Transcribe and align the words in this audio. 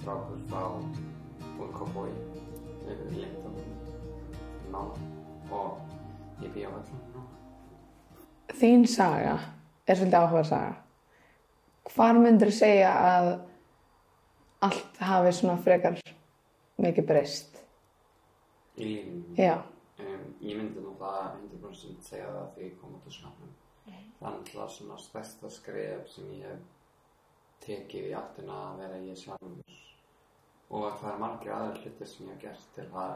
strákur 0.00 0.40
frá 0.48 0.64
úr 1.60 1.72
Kópói 1.76 2.10
við 2.86 3.00
lindum 3.20 3.56
nána 4.72 4.84
og 5.52 6.42
ég 6.42 6.52
býja 6.54 6.70
á 6.72 6.80
núna. 6.80 7.24
Þín 8.56 8.86
saga 8.88 9.36
er 9.86 9.98
svolítið 9.98 10.20
áhuga 10.20 10.44
saga. 10.48 10.74
Hvar 11.90 12.18
myndur 12.18 12.50
þú 12.50 12.58
segja 12.60 12.92
að 12.94 13.32
allt 14.66 15.02
hafi 15.04 15.34
svona 15.36 15.58
frekar 15.64 16.00
mikið 16.80 17.06
breyst? 17.06 17.60
Í 18.80 18.84
lífinu. 18.86 19.36
Já, 19.36 19.58
Um, 20.00 20.20
ég 20.40 20.56
myndi 20.56 20.80
nú 20.80 20.94
það 20.96 21.16
100% 21.60 22.06
segja 22.06 22.28
það 22.32 22.46
þegar 22.54 22.64
ég 22.64 22.76
kom 22.80 22.92
út 22.96 23.08
úr 23.08 23.12
skapnum. 23.12 23.50
Það 23.84 24.28
er 24.28 24.36
náttúrulega 24.36 24.68
svona 24.72 24.96
stærsta 25.00 25.50
skref 25.52 26.08
sem 26.08 26.30
ég 26.38 26.46
hef 26.46 26.62
tekið 27.64 28.06
í 28.08 28.14
áttina 28.16 28.56
að 28.70 28.80
vera 28.80 29.00
ég 29.04 29.18
sjálfur. 29.20 29.80
Og 30.70 30.86
að 30.86 30.98
það 31.00 31.12
er 31.12 31.22
margir 31.24 31.54
aðra 31.54 31.82
hlutir 31.82 32.08
sem 32.08 32.26
ég 32.28 32.34
hef 32.36 32.42
gert 32.44 32.66
til 32.76 32.86
að 33.04 33.14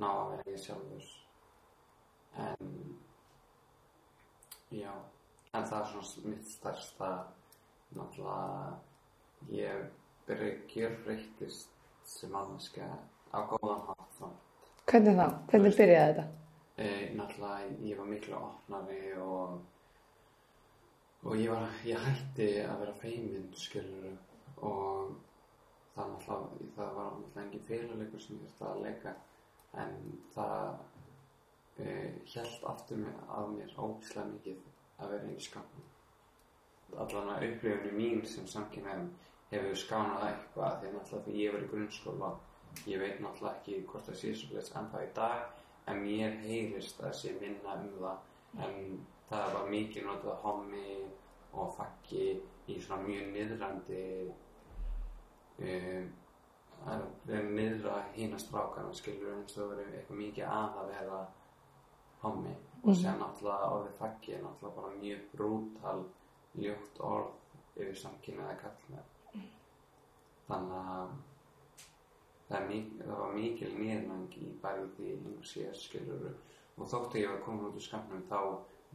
ná 0.00 0.08
að 0.10 0.28
vera 0.32 0.52
ég 0.54 0.62
sjálfur. 0.64 1.08
En, 2.44 2.74
já, 4.70 4.92
en 5.50 5.66
það 5.66 5.80
er 5.80 5.88
svona 5.90 6.30
mitt 6.30 6.52
stærsta, 6.52 7.08
náttúrulega, 7.96 8.76
ég 9.56 9.88
byrja 10.28 10.52
gjörbreyttist 10.70 11.74
sem 12.06 12.30
manneska 12.30 12.86
á 13.34 13.38
góðan 13.50 13.82
hátt 13.88 14.14
þá. 14.20 14.28
hvernig 14.86 15.18
þá? 15.18 15.26
Hvernig 15.50 15.76
byrjaði 15.82 16.14
þetta? 16.14 16.24
E, 16.76 16.88
náttúrulega 17.18 17.74
ég 17.88 17.98
var 17.98 18.10
miklu 18.14 18.38
opnari 18.38 19.02
og 19.18 19.58
og 21.22 21.36
ég 21.36 21.50
var, 21.52 21.66
ég 21.84 22.00
hætti 22.00 22.46
að 22.64 22.78
vera 22.80 22.94
feiminn 23.02 23.50
skilur 23.56 24.14
og 24.64 25.10
það 26.24 26.46
það 26.76 26.94
var 26.98 27.12
náttúrulega 27.14 27.44
engin 27.44 27.66
félagsleikur 27.68 28.24
sem 28.24 28.36
ég 28.36 28.42
þurfti 28.48 28.68
að 28.70 28.82
leika 28.86 29.14
en 29.84 29.96
það 30.34 30.68
e, 31.78 31.94
held 32.34 32.68
aftur 32.72 33.02
mér, 33.04 33.16
að 33.28 33.54
mér 33.56 33.74
ógislega 33.78 34.28
mikið 34.34 34.68
að 35.00 35.16
vera 35.16 35.32
í 35.32 35.40
skapnum 35.48 35.88
allan 37.04 37.32
að 37.36 37.48
upplifinu 37.48 37.96
mín 37.96 38.24
sem 38.26 38.46
samkynnaðum 38.50 39.10
hefur 39.50 39.78
skánað 39.78 40.28
eitthvað 40.28 40.78
því 40.80 40.94
náttúrulega 40.94 41.24
þegar 41.26 41.40
ég 41.40 41.54
var 41.54 41.66
í 41.66 41.70
grunnskóla 41.74 42.30
ég 42.86 43.02
veit 43.02 43.22
náttúrulega 43.22 43.56
ekki 43.56 43.80
hvort 43.90 44.08
það 44.08 44.20
sé 44.20 44.34
svo 44.34 44.56
leys 44.56 44.72
ennþá 44.80 45.02
í 45.06 45.10
dag 45.16 45.48
en 45.90 46.02
mér 46.04 46.36
heyrist 46.44 47.00
að 47.02 47.16
sé 47.20 47.32
minna 47.40 47.76
um 47.78 47.90
það. 47.98 48.28
En 48.66 48.76
það 49.30 49.52
var 49.54 49.70
mikið 49.70 50.06
notað 50.06 50.44
hommi 50.44 50.94
og 51.60 51.74
fakki 51.76 52.24
í 52.70 52.78
svona 52.82 53.02
mjög 53.06 53.30
niðrandi 53.34 54.04
um, 55.60 56.08
að 56.90 57.04
niðra 57.56 57.98
hína 58.14 58.38
strákana 58.40 58.94
skilur 58.96 59.34
eins 59.36 59.56
og 59.60 59.74
verið 59.74 59.98
eitthvað 59.98 60.20
mikið 60.22 60.46
að 60.48 60.78
að 60.82 60.92
vera 60.94 61.20
hommi. 62.22 62.54
Og 62.80 62.96
sér 62.96 63.18
náttúrulega 63.20 63.70
orðið 63.76 63.98
fakki 64.00 64.32
er 64.36 64.44
náttúrulega 64.44 64.76
bara 64.80 64.94
mjög 65.00 65.26
brútal 65.34 65.98
ljótt 66.56 67.00
orð 67.04 67.34
yfir 67.76 67.98
samkynnaða 68.00 68.54
kallmenn 68.62 69.08
þannig 70.48 70.78
að 70.80 71.10
það, 72.48 72.56
er 72.58 72.64
mik- 72.70 72.96
það 73.04 73.18
var 73.20 73.34
mikil 73.36 73.70
niðurgang 73.76 74.38
í 74.40 74.48
bæði 74.64 74.86
því 74.96 75.10
og 75.30 75.44
sér 75.46 75.76
skilur 75.78 76.24
og 76.80 76.88
þóttu 76.90 77.20
ég 77.20 77.30
var 77.30 77.42
komin 77.44 77.68
út 77.68 77.76
úr 77.78 77.84
skapnum 77.84 78.24
þá 78.30 78.40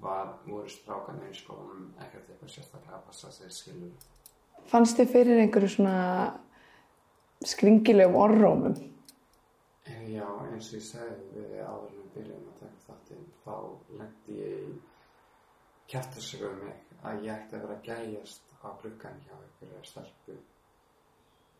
var, 0.03 0.33
voru 0.49 0.67
strákanir 0.69 1.31
í 1.31 1.37
skólanum 1.37 1.85
ekkert 2.03 2.29
eitthvað 2.33 2.51
sérstaklega 2.57 2.97
að 2.99 3.05
passa 3.07 3.31
sér 3.31 3.53
skilur 3.55 3.93
Fannst 4.65 4.97
þið 4.97 5.11
fyrir 5.13 5.39
einhverju 5.45 5.69
svona 5.75 5.95
skringilegum 7.51 8.17
orrómum? 8.21 8.75
Eh, 9.85 10.01
Já, 10.15 10.25
eins 10.49 10.71
og 10.71 10.79
ég 10.79 10.85
segði 10.87 11.45
við 11.51 11.61
áður 11.61 11.91
en 11.91 12.01
við 12.01 12.11
byrjum 12.15 12.49
að 12.51 12.59
taka 12.63 12.83
þáttinn 12.87 13.27
þá 13.43 13.55
lendi 13.99 14.39
ég 14.39 14.67
í 14.71 14.75
kjartasögu 15.91 16.49
um 16.49 16.59
mig 16.65 16.83
að 17.05 17.25
ég 17.27 17.33
ætti 17.35 17.57
að 17.57 17.65
vera 17.65 17.77
að 17.77 17.87
gæjast 17.89 18.53
á 18.65 18.69
gluggan 18.81 19.23
hjá 19.25 19.33
einhverju 19.37 19.85
stelpu. 19.85 20.37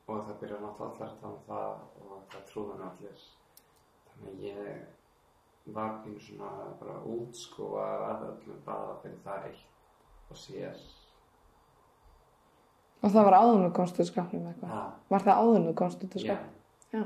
Og 0.06 0.22
það 0.28 0.40
byrjar 0.42 0.62
náttúrulega 0.64 0.94
allar 0.96 1.14
að 1.14 1.22
tala 1.22 1.34
um 1.34 1.48
það 1.50 2.12
og 2.16 2.28
það 2.34 2.46
trúðan 2.52 2.86
allir. 2.90 3.26
Þannig 4.10 4.34
að 4.34 4.44
ég 4.50 5.74
var 5.78 5.96
pínu 6.04 6.20
svona 6.22 6.52
bara 6.82 7.00
útskúar 7.16 8.04
af 8.10 8.28
öllum 8.30 8.62
bara 8.66 8.98
fyrir 9.02 9.22
það 9.26 9.48
eitt 9.50 10.30
og 10.30 10.38
sér 10.38 10.78
Og 13.04 13.12
það 13.12 13.28
var 13.28 13.38
áðun 13.42 13.68
og 13.68 13.74
komst 13.76 13.98
út 13.98 14.06
úr 14.06 14.12
skapnum 14.12 14.48
eitthvað? 14.50 14.70
ha, 14.72 14.84
Var 15.10 15.26
það 15.28 15.42
áðun 15.42 15.68
og 15.72 15.76
komst 15.82 16.06
út 16.06 16.16
úr 16.16 16.24
já, 16.24 16.36
skapnum? 16.36 16.54
Já. 16.96 17.04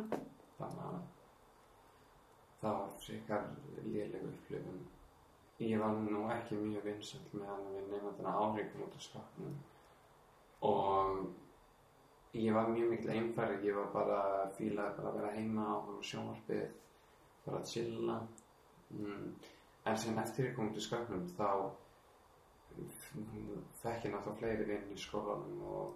þannig 0.60 0.86
að 0.86 1.02
það 2.62 2.80
var 2.80 2.96
frekar 3.00 3.46
léleg 3.88 4.24
upplifun 4.30 4.80
ég 5.60 5.82
var 5.82 5.96
nú 6.00 6.24
ekki 6.32 6.58
mjög 6.60 6.88
vinsælt 6.88 7.36
með 7.36 7.52
hann 7.52 7.68
við 7.74 7.88
nefndina 7.94 8.34
áhrifum 8.44 8.86
út 8.86 8.96
af 8.96 9.06
skapnum 9.06 9.56
og 10.70 12.38
ég 12.38 12.54
var 12.56 12.72
mjög 12.72 12.94
mikil 12.94 13.14
einfæri 13.16 13.60
ég 13.68 13.76
var 13.80 13.90
bara 13.94 14.22
fílaði 14.58 14.96
bara 14.98 15.12
að 15.12 15.20
vera 15.20 15.34
heima 15.36 15.68
á 15.72 15.78
sjónvarpið 16.12 16.66
bara 17.46 17.62
að 17.62 17.70
chilla 17.74 18.18
mm. 18.96 19.30
en 19.86 19.98
sem 19.98 20.20
eftir 20.24 20.50
ég 20.50 20.56
kom 20.56 20.72
út 20.72 20.80
af 20.80 20.88
skapnum 20.88 21.28
þá 21.40 21.50
fekk 23.82 24.06
ég 24.06 24.14
náttúrulega 24.14 24.40
fleiri 24.42 24.68
vinn 24.70 24.94
í 24.94 25.00
skólanum 25.00 25.64
og, 25.70 25.96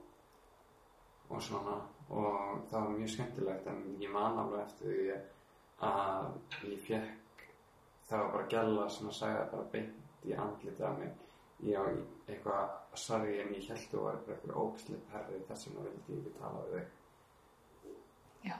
og 1.29 1.41
svona. 1.41 1.79
Og 2.09 2.63
það 2.69 2.79
var 2.79 2.95
mjög 2.97 3.13
skemmtilegt 3.13 3.67
en 3.71 3.83
ég 4.01 4.11
man 4.13 4.39
alveg 4.43 4.65
eftir 4.65 4.91
því 4.93 5.19
að 5.89 6.71
ég 6.71 6.81
fekk 6.87 7.45
það 8.07 8.23
var 8.23 8.33
bara 8.33 8.49
gæla 8.53 8.89
sem 8.89 9.09
að 9.09 9.15
segja 9.19 9.45
bara 9.51 9.69
beint 9.73 10.27
í 10.27 10.35
andlitið 10.45 10.85
af 10.89 10.99
mig. 10.99 11.13
Ég 11.63 11.79
á 11.79 11.83
eitthvað 12.27 12.97
sorry 12.99 13.39
en 13.41 13.53
ég 13.55 13.69
held 13.71 13.87
þú 13.91 14.03
var 14.03 14.19
bara 14.25 14.35
eitthvað 14.35 14.59
ógslip 14.63 15.13
herri 15.13 15.39
þess 15.47 15.69
vegna 15.69 15.87
vildi 15.87 16.17
ég 16.17 16.19
ekki 16.19 16.35
tala 16.41 16.65
við 16.67 16.75
þig. 16.75 16.91
Já. 18.43 18.57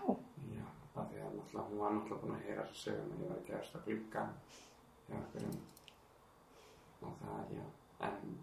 já, 0.56 0.66
af 0.96 1.12
því 1.12 1.22
að 1.26 1.38
náttúrulega 1.38 1.68
hún 1.70 1.84
var 1.84 1.96
náttúrulega 1.98 2.24
búin 2.24 2.36
að 2.38 2.46
heyra 2.48 2.68
þessu 2.70 2.84
sögum 2.88 3.14
að 3.14 3.24
ég 3.24 3.32
var 3.32 3.40
að 3.42 3.48
gerast 3.52 3.80
að 3.80 3.88
gluggan 3.90 4.36
hjá 5.08 5.16
einhverjum. 5.20 5.64
Og 7.04 7.18
það, 7.22 7.56
já 7.58 7.83
en 8.00 8.38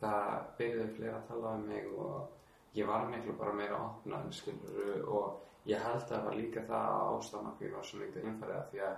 það 0.00 0.48
byrjuði 0.58 0.94
fleiri 0.96 1.14
að 1.14 1.28
tala 1.28 1.54
um 1.58 1.66
mig 1.68 1.86
og 2.06 2.78
ég 2.78 2.86
var 2.86 3.08
miklu 3.10 3.34
bara 3.38 3.56
meira 3.60 3.80
opnað 3.88 4.30
skilur 4.38 5.08
og 5.08 5.68
ég 5.68 5.82
held 5.84 6.02
að 6.02 6.08
það 6.12 6.24
var 6.28 6.38
líka 6.38 6.64
það 6.68 7.02
ástæðan 7.16 7.50
að 7.52 7.64
ég 7.66 7.76
var 7.76 7.88
svo 7.88 8.00
mikið 8.02 8.28
innfærið 8.30 8.58
af 8.60 8.70
því 8.72 8.82
að 8.88 8.96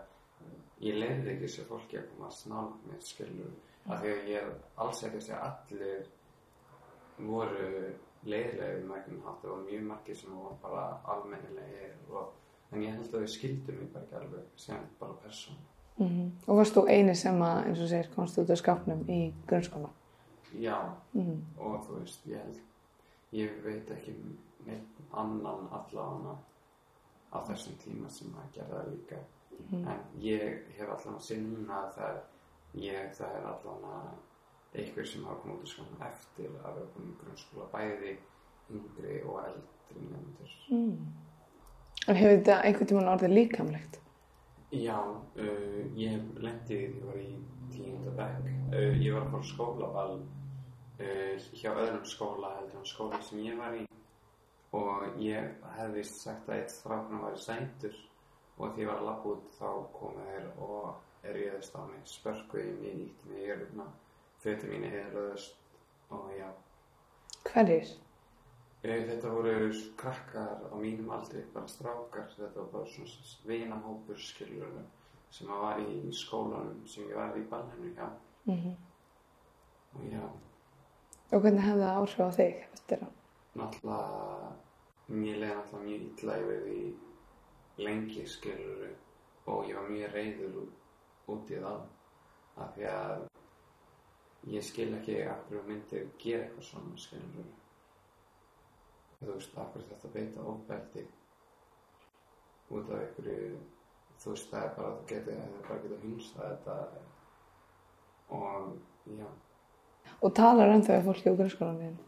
ég 0.87 1.01
leiði 1.01 1.33
ekki 1.33 1.47
þessu 1.47 1.67
fólki 1.69 1.99
að 2.01 2.09
koma 2.13 2.29
að 2.29 2.37
snála 2.39 2.91
mér 2.91 3.03
skilur 3.09 3.57
af 3.87 4.03
því 4.03 4.13
að 4.15 4.31
ég 4.35 4.53
alls 4.85 5.03
ekki 5.09 5.23
að 5.23 5.33
að 5.37 5.47
allir 5.49 6.11
voru 7.31 7.67
leiðilegir 8.25 8.85
með 8.85 8.97
einhvern 8.99 9.25
það 9.25 9.49
voru 9.49 9.67
mjög 9.67 9.89
margir 9.89 10.21
sem 10.21 10.37
voru 10.37 10.57
bara 10.63 10.85
almennilegir 11.15 11.97
og 12.13 12.37
en 12.71 12.85
ég 12.85 12.97
held 12.97 13.15
að 13.15 13.25
þau 13.25 13.35
skildu 13.35 13.77
mig 13.77 13.93
bara 13.95 14.05
ekki 14.05 14.19
alveg 14.21 14.57
sem 14.65 14.89
bara 15.01 15.19
persón 15.25 15.61
Mm 16.00 16.31
Og 16.47 16.56
varst 16.56 16.75
þú 16.76 16.87
eini 16.88 17.14
sem 17.14 17.41
að, 17.44 17.64
eins 17.69 17.81
og 17.85 17.88
segir, 17.88 18.08
komst 18.14 18.38
út 18.38 18.50
úr 18.50 18.56
skapnum 18.61 19.02
í 19.08 19.32
grunnskóla? 19.47 19.91
já 20.61 20.76
Mm. 21.14 21.43
og 21.58 21.85
þú 21.87 21.99
veist, 22.00 22.26
ég 22.26 22.38
held 22.38 22.61
ég 23.32 23.50
veit 23.64 23.91
ekki 23.91 24.14
neitt 24.67 24.97
annan 25.12 25.69
allavega 25.70 26.35
á 27.32 27.38
þessum 27.47 27.76
tíma 27.85 28.08
sem 28.11 28.29
að 28.35 28.55
gera 28.55 28.67
það 28.81 28.91
líka 28.91 29.17
en 29.73 30.00
ég 30.19 30.58
hef 30.79 30.88
allavega 30.88 31.20
sinna 31.20 31.75
að 31.85 31.94
það 31.99 32.17
ég, 32.75 33.12
það 33.14 33.37
er 33.37 33.47
allavega 33.52 34.12
einhver 34.75 35.06
sem 35.06 35.25
hafa 35.25 35.41
komið 35.43 35.55
út 35.55 35.62
úr 35.62 35.70
skólanum 35.73 36.02
eftir 36.11 36.50
að 36.64 36.75
vera 36.75 36.91
komið 36.97 37.11
í 37.12 37.19
grunnskóla 37.23 37.70
bæði 37.73 38.17
yngri 38.70 39.23
og 39.26 39.41
eldri 39.44 40.06
nefndur 40.11 40.56
Mm. 40.70 40.97
En 42.08 42.17
hefur 42.17 42.37
þetta 42.38 42.62
einhvern 42.64 42.87
tímann 42.87 43.08
orðið 43.14 43.35
líkamlegt? 43.35 44.00
Já, 44.71 44.99
uh, 45.03 45.81
ég 45.99 46.13
hef 46.15 46.27
lendið 46.39 46.69
því 46.69 46.83
ég 46.85 47.07
var 47.09 47.17
í 47.19 47.31
tíunda 47.75 48.13
bekk. 48.19 48.51
Uh, 48.71 48.93
ég 49.03 49.17
var 49.17 49.25
að 49.25 49.33
fara 49.35 49.49
skólaball 49.49 50.19
uh, 50.21 51.49
hjá 51.59 51.71
öðrum 51.73 52.05
skóla 52.07 52.53
heldur 52.59 52.79
en 52.79 52.87
skóla 52.87 53.19
sem 53.27 53.41
ég 53.43 53.59
var 53.59 53.75
í 53.75 53.87
og 54.79 55.19
ég 55.19 55.57
hefði 55.75 56.05
sagt 56.07 56.47
að 56.47 56.61
eitt 56.61 56.71
stráknar 56.71 57.25
væri 57.25 57.43
sætur 57.43 57.97
og 58.61 58.75
því 58.75 58.85
ég 58.85 58.91
var 58.93 59.01
að 59.01 59.09
lappa 59.09 59.33
út 59.33 59.49
þá 59.57 59.71
komu 59.97 60.27
þeir 60.29 60.47
og 60.63 61.27
erjöðist 61.27 61.75
á 61.75 61.83
mig, 61.89 62.05
spörkuði 62.07 62.77
mig, 62.77 62.95
nýtti 63.01 63.33
mig 63.33 63.43
í 63.43 63.49
jörguna, 63.49 63.89
föti 64.45 64.71
mínu 64.71 64.93
eðlöðust 65.01 65.59
og 66.15 66.31
já. 66.37 66.47
Hverjir? 67.51 67.91
Uh, 68.81 69.00
þetta 69.11 69.31
voru 69.35 69.56
krakkar 70.00 70.62
á 70.73 70.77
mínum 70.81 71.11
aldri, 71.12 71.43
bara 71.55 71.69
strákar, 71.69 72.31
þetta 72.37 72.62
var 72.62 72.71
bara 72.73 72.87
svona 72.88 73.49
vinahópur 73.50 74.17
skilur 74.17 74.79
sem 75.31 75.50
að 75.53 75.65
var 75.67 75.82
í 75.85 75.99
skólanum 76.17 76.87
sem 76.88 77.05
ég 77.11 77.19
var 77.19 77.37
í 77.37 77.44
ballinu 77.50 77.93
hjá. 77.97 78.09
Mm 78.49 78.77
og 79.91 80.05
já, 80.06 80.23
Og 81.32 81.41
hvernig 81.43 81.62
hefði 81.62 81.82
það 81.82 81.97
áhrif 82.00 82.21
á 82.23 82.31
þig 82.37 82.59
eftir 82.73 83.00
á? 83.03 83.09
náttúrulega 83.59 84.50
mér 85.11 85.38
leiði 85.43 85.55
náttúrulega 85.56 85.87
mjög 85.87 86.03
illa 86.23 86.37
yfir 86.43 86.61
því 86.67 87.85
lengi 87.87 88.26
skilur 88.26 88.85
og 89.50 89.69
ég 89.69 89.79
var 89.79 89.88
mjög 89.91 90.15
reyður 90.15 90.61
út 91.35 91.50
í 91.50 91.61
það. 91.65 91.81
Af 92.61 92.75
því 92.76 92.87
að 92.91 93.25
ég 94.55 94.67
skil 94.67 94.91
ekki 94.99 95.17
af 95.26 95.43
hverju 95.49 95.62
myndir 95.69 96.06
gera 96.23 96.44
eitthvað 96.47 96.69
svona 96.71 97.03
skilur 97.05 97.50
þú 99.21 99.33
veist, 99.35 99.53
hverju 99.55 99.87
þetta 99.91 100.13
beita 100.15 100.47
ofbeldi 100.55 101.05
út 102.71 102.91
af 102.91 103.01
einhverju 103.05 103.59
þú 104.21 104.35
veist, 104.35 104.51
það 104.53 104.65
er 104.67 104.75
bara 104.77 104.89
að 104.91 104.99
þú 105.01 105.07
getur 105.15 105.35
það 105.35 105.47
er 105.47 105.65
bara 105.69 105.79
að 105.79 105.83
geta 105.87 106.03
hunsa 106.05 106.51
þetta 106.51 106.77
og 108.31 108.77
já 109.19 109.27
Og 110.21 110.33
talar 110.37 110.69
ennþá 110.75 111.03
fólki 111.05 111.31
úr 111.33 111.37
grunnskólanum 111.43 111.99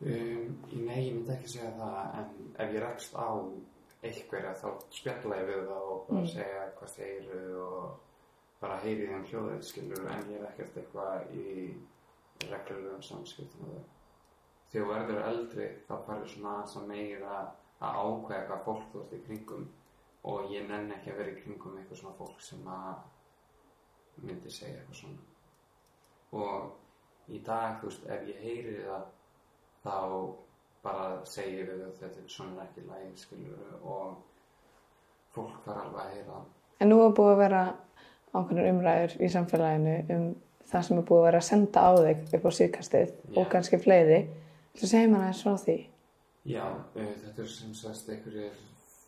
Um, 0.00 0.54
nei, 0.72 1.02
ég 1.04 1.12
myndi 1.12 1.28
ekki 1.34 1.48
segja 1.52 1.74
það 1.76 2.14
en 2.16 2.28
ef 2.64 2.70
ég 2.72 2.80
rekst 2.80 3.12
á 3.20 3.28
einhverja 4.00 4.52
þá 4.56 4.68
spjalla 4.96 5.36
ég 5.42 5.48
við 5.50 5.66
það 5.68 5.82
og 5.92 5.98
bara 6.06 6.20
Mm. 6.22 6.28
segja 6.32 6.62
hvað 6.78 6.94
þeir 6.94 7.26
eru 7.34 7.64
og 7.66 7.98
bara 8.62 8.78
heyri 8.80 9.08
þeim 9.10 9.26
hljóðið 9.28 9.60
skilur 9.68 10.06
en 10.14 10.30
ég 10.32 10.38
er 10.40 10.46
ekkert 10.48 10.78
eitthvað 10.80 11.34
í 11.36 11.74
reglulegum 12.48 13.02
samskiptum 13.10 13.60
með 13.66 13.76
þau. 13.76 13.99
Þegar 14.70 14.90
verður 14.92 15.22
eldri 15.28 15.68
þá 15.88 15.94
farið 16.06 16.28
svona 16.34 16.56
aðeins 16.56 16.76
að 16.78 16.90
meira 16.90 17.38
að 17.80 18.02
ákveða 18.04 18.44
hvað 18.50 18.66
fólk 18.66 18.84
þú 18.92 19.00
ert 19.04 19.16
í 19.16 19.22
kringum 19.24 19.64
og 20.30 20.52
ég 20.52 20.68
nenni 20.68 20.94
ekki 20.94 21.14
að 21.14 21.22
vera 21.22 21.32
í 21.32 21.40
kringum 21.40 21.78
eitthvað 21.80 22.02
svona 22.02 22.18
fólk 22.20 22.44
sem 22.44 22.70
að 22.70 24.20
myndi 24.20 24.52
segja 24.52 24.82
eitthvað 24.82 25.00
svona 25.00 25.28
og 26.30 27.30
í 27.30 27.40
dag, 27.46 27.78
þú 27.80 27.88
veist, 27.88 28.06
ef 28.06 28.28
ég 28.28 28.42
heyri 28.44 28.76
það 28.84 29.06
þá 29.84 29.96
bara 30.84 31.06
segir 31.28 31.68
við 31.68 31.86
þetta 31.98 32.22
er 32.22 32.32
svona 32.32 32.64
ekki 32.64 32.84
læg 32.86 33.16
skilur 33.20 33.72
og 33.80 34.18
fólk 35.34 35.58
þarf 35.64 35.82
alveg 35.84 36.00
að 36.04 36.14
heyra. 36.14 36.42
En 36.80 36.90
nú 36.90 37.00
er 37.04 37.16
búið 37.16 37.32
að 37.34 37.42
vera 37.44 37.64
ákveðnur 38.30 38.70
umræður 38.70 39.16
í 39.20 39.30
samfélaginu 39.34 39.96
um 40.14 40.28
það 40.70 40.86
sem 40.86 41.00
er 41.00 41.06
búið 41.08 41.20
að 41.20 41.26
vera 41.28 41.42
að 41.42 41.48
senda 41.48 41.82
á 41.82 41.90
þig 41.98 42.36
upp 42.38 42.46
á 42.46 42.50
síðkastið 42.58 43.10
Já. 43.10 43.34
og 43.40 43.50
kannski 43.52 43.80
fleiri. 43.82 44.20
Þú 44.78 44.90
segir 44.92 45.10
maður 45.10 45.26
aðeins 45.26 45.42
frá 45.46 45.54
því. 45.64 45.78
Já, 46.50 46.66
uh, 46.70 47.10
þetta 47.24 47.42
er 47.44 47.50
sem 47.54 47.74
sagt 47.76 48.12
einhverjir 48.14 48.60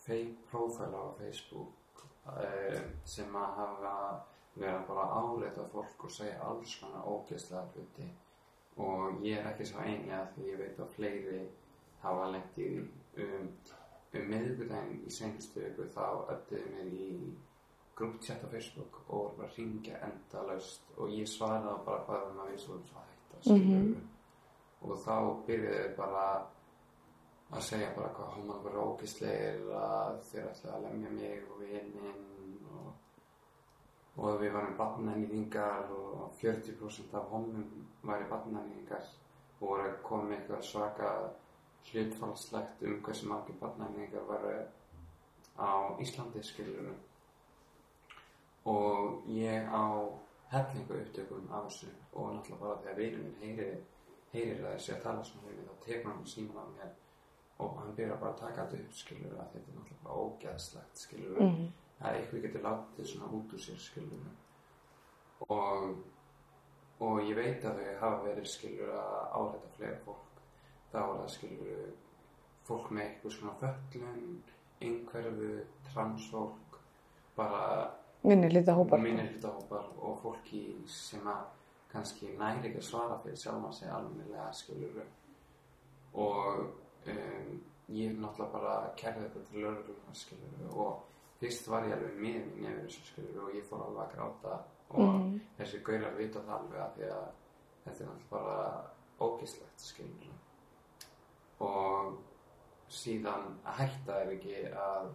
fake 0.03 0.49
profile 0.51 0.99
á 0.99 1.05
Facebook 1.19 2.03
uh, 2.27 2.81
sem 3.07 3.39
að 3.39 3.55
hafa 3.59 3.95
verið 4.55 4.75
að 4.75 4.87
bara 4.89 5.07
áleita 5.21 5.65
fólk 5.71 6.05
og 6.05 6.13
segja 6.13 6.41
alls 6.45 6.75
konar 6.81 7.07
ógeðslega 7.09 7.63
hluti. 7.73 8.09
Og 8.83 9.23
ég 9.25 9.39
er 9.39 9.49
ekki 9.51 9.69
svo 9.69 9.85
eini 9.85 10.11
að 10.13 10.35
því 10.35 10.49
ég 10.49 10.61
veit 10.61 10.81
að 10.81 10.93
fleiri 10.97 11.41
hafa 12.03 12.29
lent 12.33 12.59
í 12.59 12.69
um, 12.81 13.49
um 14.13 14.29
miðvikudaginn 14.29 15.03
í 15.07 15.13
senstu 15.13 15.61
viku 15.63 15.87
þá 15.93 16.05
öttuði 16.33 16.71
mér 16.73 16.93
í 16.93 17.09
grúptjætt 17.97 18.45
á 18.45 18.49
Facebook 18.49 19.03
og 19.07 19.13
voru 19.13 19.35
bara 19.37 19.49
að 19.49 19.59
ringja 19.59 19.99
endalaust 20.07 20.89
og 20.97 21.13
ég 21.13 21.29
svaraði 21.29 21.85
bara 21.85 22.05
hvað 22.07 22.25
um 22.31 22.41
að 22.43 22.51
við 22.51 22.63
svo 22.65 22.79
svo 22.89 23.05
hætta 23.05 23.41
skilur 23.45 24.01
og 24.83 24.99
þá 25.05 25.15
byrjuðu 25.47 25.77
þeir 25.77 25.95
bara 25.97 26.25
að 27.53 27.65
segja 27.67 27.91
bara 27.95 28.11
hvað 28.17 28.33
homar 28.37 28.61
voru 28.65 28.83
ógislegir 28.89 29.69
að 29.77 30.19
þeir 30.29 30.49
ætlaði 30.49 30.75
að 30.75 30.85
lemja 30.87 31.13
mig 31.17 31.47
og 31.51 31.61
vininn 31.61 32.67
og, 32.73 32.89
og 34.17 34.41
við 34.41 34.55
varum 34.57 34.77
barnæningar 34.79 35.93
og 35.97 36.33
40% 36.41 37.15
af 37.19 37.29
homum 37.31 37.87
væri 38.03 38.29
barnæningar 38.31 39.07
og 39.59 39.67
voru 39.67 39.87
að 39.87 40.01
koma 40.07 40.29
með 40.29 40.37
eitthvað 40.39 40.67
svaka 40.69 41.13
hlutfallslegt 41.91 42.83
um 42.87 42.99
hversu 43.05 43.29
margir 43.29 43.59
barnæningar 43.61 44.27
varu 44.27 44.57
á 45.59 45.71
Íslandi 46.01 46.43
skilurum 46.43 46.99
og 48.65 49.27
ég 49.27 49.67
á 49.69 49.85
hellingu 50.53 50.93
upptökum 50.93 51.49
af 51.51 51.65
þessu 51.67 51.87
og 52.13 52.35
náttúrulega 52.35 52.59
bara 52.59 52.77
þegar 52.81 52.97
vinur 52.97 53.23
minn 53.23 53.41
heyrir, 53.41 53.77
heyrir 54.33 54.65
að 54.65 54.73
þessi 54.75 54.93
að 54.95 55.03
tala 55.03 55.23
svona 55.23 55.47
við 55.51 55.63
þá 55.67 55.75
tekur 55.85 56.11
hann 56.11 56.25
síman 56.25 56.57
af 56.63 56.69
mér 56.77 56.91
og 57.59 57.77
hann 57.79 57.95
byrjar 57.95 58.19
bara 58.19 58.31
að 58.33 58.39
taka 58.39 58.65
þetta 58.65 58.83
upp 58.83 58.93
skilur 59.01 59.33
að 59.37 59.51
þetta 59.53 59.71
er 59.71 59.75
náttúrulega 59.77 60.03
bara 60.03 60.21
ógeðslegt 60.27 60.97
skilur 61.05 61.41
Mhm. 61.41 61.67
að 62.03 62.15
eitthvað 62.17 62.41
getur 62.47 62.63
látið 62.67 63.05
svona 63.11 63.31
út 63.37 63.53
úr 63.53 63.59
sér 63.67 63.79
skilur 63.79 64.25
og 65.49 65.95
og 67.03 67.19
ég 67.27 67.35
veit 67.35 67.63
að 67.65 67.79
þau 67.79 67.99
hafa 67.99 68.23
verið 68.23 68.45
skilur 68.47 68.91
að 68.95 69.15
áræta 69.39 69.69
fleira 69.77 69.97
fólk 70.05 70.41
þá 70.93 70.97
er 70.99 71.17
það 71.19 71.29
skilur 71.35 71.93
fólk 72.67 72.91
með 72.91 73.03
eitthvað 73.07 73.31
svona 73.37 73.53
föllun 73.59 74.43
einhverfu, 74.83 75.49
transfólk 75.93 76.79
bara 77.35 77.91
Minni 78.23 78.47
lítið 78.49 78.75
hópar. 78.77 78.99
minnihlutahópar 79.03 79.85
og 79.99 80.21
fólki 80.23 80.61
sem 80.87 81.25
að 81.27 81.43
kannski 81.93 82.33
næri 82.39 82.67
ekki 82.69 82.81
að 82.81 82.87
svara 82.89 83.19
fyrir 83.23 83.37
sjálf 83.37 83.67
að 83.69 83.75
segja 83.79 83.95
almennilega 83.97 84.47
skilur 84.57 85.01
og 86.13 86.59
um, 87.07 87.63
ég 87.93 88.15
náttúrulega 88.17 88.51
bara 88.53 88.75
kærði 88.97 89.25
þetta 89.27 89.43
til 89.49 89.63
lögregluna 89.65 90.15
skilur 90.17 90.77
og 90.85 91.03
fyrst 91.41 91.67
var 91.69 91.85
ég 91.87 91.95
alveg 91.97 92.19
með 92.23 92.45
yfir 92.63 92.79
þessu 92.85 93.05
skilur 93.11 93.43
og 93.47 93.55
ég 93.57 93.65
fór 93.69 93.81
alveg 93.87 94.03
að 94.05 94.13
gráta. 94.15 94.59
Og 94.93 94.99
Mhm. 95.09 95.39
þessi 95.57 95.79
gaurar 95.83 96.15
vita 96.17 96.39
það 96.39 96.57
alveg 96.59 96.79
að 96.83 96.93
því 96.97 97.07
að 97.09 97.27
þetta 97.85 98.03
er 98.03 98.07
náttúrulega 98.07 98.29
bara 98.29 98.83
ógislegt 99.19 99.79
skilur 99.81 100.29
og 101.59 102.17
síðan 102.89 103.57
hætta 103.65 104.19
er 104.21 104.31
ekki 104.35 104.55
að 104.71 105.11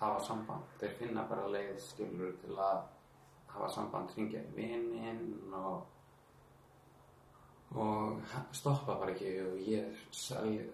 hafa 0.00 0.20
samband. 0.24 0.64
Þeir 0.80 0.94
finna 0.98 1.24
bara 1.28 1.46
leið 1.48 1.78
skilur 1.80 2.32
til 2.42 2.56
að 2.56 2.82
hafa 3.58 3.70
samband 3.74 4.14
hringja 4.14 4.42
í 4.46 4.56
vininn 4.56 5.54
og 5.58 5.86
og 7.76 8.20
stoppa 8.56 8.94
bara 8.96 9.12
ekki 9.12 9.32
og 9.44 9.56
ég 9.68 9.96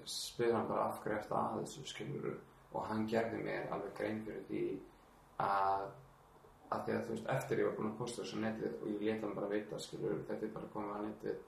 spyr 0.06 0.52
hann 0.54 0.68
bara 0.68 0.88
af 0.88 1.00
hverju 1.02 1.18
eftir 1.18 1.36
að 1.36 1.56
þessu 1.60 1.86
skilur 1.90 2.36
og 2.72 2.86
hann 2.86 3.06
gerði 3.10 3.40
mér 3.42 3.72
alveg 3.74 3.96
grein 3.98 4.20
fyrir 4.26 4.44
því 4.48 4.62
að 5.42 5.88
að 6.74 6.84
því 6.84 6.94
að 6.94 7.02
þú 7.06 7.14
veist 7.14 7.32
eftir 7.34 7.60
ég 7.60 7.68
var 7.68 7.74
búin 7.78 7.90
að 7.90 7.98
posta 7.98 8.22
þessu 8.22 8.38
á 8.38 8.44
netið 8.44 8.76
og 8.76 8.86
ég 8.92 9.02
leta 9.08 9.26
hann 9.26 9.36
bara 9.38 9.50
vita 9.50 9.80
skilur 9.82 10.22
þetta 10.28 10.46
er 10.46 10.54
bara 10.54 10.70
komið 10.74 10.94
á 10.94 11.00
netið 11.08 11.42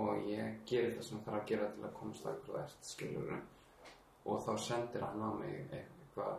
og 0.00 0.26
ég 0.30 0.58
gerir 0.66 0.96
það 0.96 1.06
sem 1.08 1.22
þarf 1.26 1.40
að 1.40 1.46
gera 1.52 1.70
til 1.74 1.84
að 1.86 1.94
komast 2.00 2.26
að 2.26 2.40
hverju 2.42 2.58
ert 2.64 2.90
skilur 2.90 3.32
og 4.24 4.42
þá 4.46 4.52
sendir 4.66 5.06
hann 5.06 5.22
á 5.22 5.30
mig 5.38 5.56
eitthvað 5.70 6.34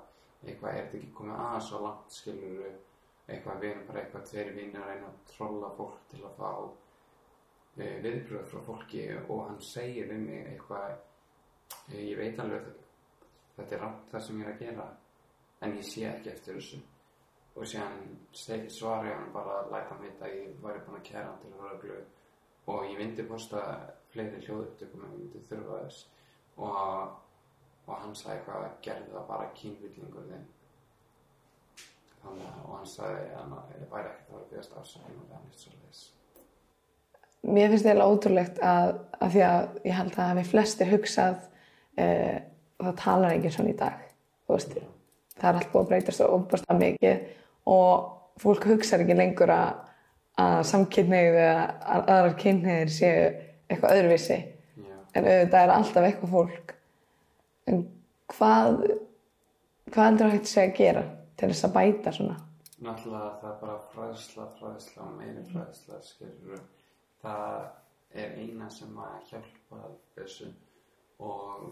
eitthvað 0.46 0.72
er 0.72 0.84
þetta 0.84 1.00
ekki 1.00 1.16
komið 1.20 1.40
aðeins 1.46 1.70
svo 1.70 1.82
langt 1.86 2.20
skilur 2.20 2.76
eitthvað 3.26 3.62
við 3.62 3.72
erum 3.72 3.86
bara 3.90 4.02
eitthvað 4.02 4.26
tveir 4.30 4.52
vinnir 4.56 4.82
að 4.82 4.92
reyna 4.92 5.12
að 5.12 5.22
trolla 5.32 5.70
fólk 5.78 6.02
til 6.12 6.22
að 6.24 6.36
fá 6.40 6.50
e, 7.78 7.88
viðbröð 8.06 8.50
frá 8.52 8.66
fólki 8.68 9.06
og 9.24 9.40
hann 9.48 9.62
segir 9.66 10.12
við 10.12 10.26
mig 10.28 10.52
eitthvað 10.52 10.92
e, 11.90 12.02
ég 12.02 12.20
veit 12.20 12.42
alveg 12.44 12.70
þetta 13.56 13.76
er 13.78 13.84
rátt 13.86 14.12
það 14.12 14.26
sem 14.28 14.42
ég 14.42 14.48
er 14.48 14.54
að 14.54 14.64
gera 14.66 14.88
en 15.66 15.78
ég 15.80 15.88
sé 15.88 16.06
ekki 16.10 16.32
eftir 16.34 16.60
þessu. 16.60 16.82
Og 17.56 17.68
síðan 17.72 18.02
seg, 18.36 18.66
svara 18.72 19.08
ég 19.10 19.20
hann 19.20 19.32
bara 19.34 19.62
að 19.62 19.70
læta 19.72 19.94
hann 19.94 20.04
vita 20.04 20.28
að 20.28 20.36
ég 20.36 20.58
væri 20.64 20.82
búin 20.86 21.00
að 21.00 21.06
kæra 21.08 21.30
hann 21.30 21.40
til 21.42 21.54
röglu 21.62 22.02
og 22.74 22.90
ég 22.90 23.00
myndi 23.00 23.28
posta 23.30 23.62
fleiri 24.12 24.42
hljóðupptökum 24.44 25.06
en 25.06 25.14
ég 25.16 25.22
myndi 25.24 25.44
þurfa 25.50 25.80
þess. 25.86 26.02
Og, 26.58 27.16
og 27.88 27.96
hann 28.04 28.18
sagði 28.18 28.42
eitthvað 28.42 28.68
gerði 28.90 29.16
það 29.16 29.32
bara 29.32 29.54
kynvillingur 29.62 30.30
þinn. 30.34 30.46
að 30.46 30.55
og 32.26 32.74
hann 32.78 32.90
sagði 32.90 33.28
að 33.30 33.38
hann 33.40 33.54
væri 33.92 34.10
ekkert 34.10 34.30
að 34.30 34.38
vera 34.38 34.50
byggjast 34.50 35.70
leis 35.84 36.04
Mér 37.46 37.70
finnst 37.70 37.86
það 37.86 38.02
ótrúlegt 38.08 38.60
að, 38.66 38.92
að 39.22 39.36
því 39.36 39.42
að 39.46 39.66
ég 39.86 39.98
held 40.00 40.20
að 40.24 40.36
við 40.40 40.52
flestir 40.52 40.92
hugsað 40.92 41.36
uh, 42.02 42.38
það 42.82 42.96
talar 43.04 43.36
enginn 43.36 43.54
svona 43.54 43.74
í 43.74 43.78
dag 43.80 44.02
veist, 44.50 44.76
það 45.40 45.50
er 45.52 45.60
allt 45.60 45.72
búið 45.74 45.84
að 45.84 45.92
breytast 45.92 46.24
og 46.26 46.36
ofbasta 46.40 46.78
mikið 46.80 47.28
og 47.76 48.12
fólk 48.42 48.68
hugsaður 48.70 49.06
ekki 49.06 49.18
lengur 49.20 49.54
að, 49.54 49.70
að 50.42 50.60
samkynneið 50.72 51.40
eða 51.44 51.66
að- 51.96 52.10
aðrar 52.16 52.36
kynneið 52.42 52.92
séu 52.94 53.22
eitthvað 53.70 53.96
öðruvísi. 53.98 54.38
Já, 54.76 54.98
en 55.18 55.28
auðvitað 55.30 55.62
er 55.64 55.74
alltaf 55.74 56.08
eitthvað 56.10 56.34
fólk. 56.36 56.74
En 57.66 57.80
hvað 58.36 58.82
hvað 59.94 60.06
heldur 60.10 60.28
að 60.28 60.36
hægt 60.36 60.52
sé 60.52 60.66
að 60.66 60.76
gera 60.78 61.04
til 61.38 61.50
þess 61.52 61.66
að 61.68 61.74
bæta 61.78 62.12
svona. 62.16 62.36
Náttúrulega 62.86 63.40
það 63.42 63.50
er 63.52 63.60
bara 63.62 63.76
fræðsla, 63.94 64.46
fræðsla 64.60 65.04
og 65.08 65.14
meiri 65.20 65.44
fræðsla 65.52 66.00
skilur 66.04 66.62
það 67.22 67.70
er 68.16 68.34
eina 68.40 68.70
sem 68.70 68.98
að 69.00 69.30
hjálpa 69.30 69.80
þessu 70.16 70.50
og 71.20 71.70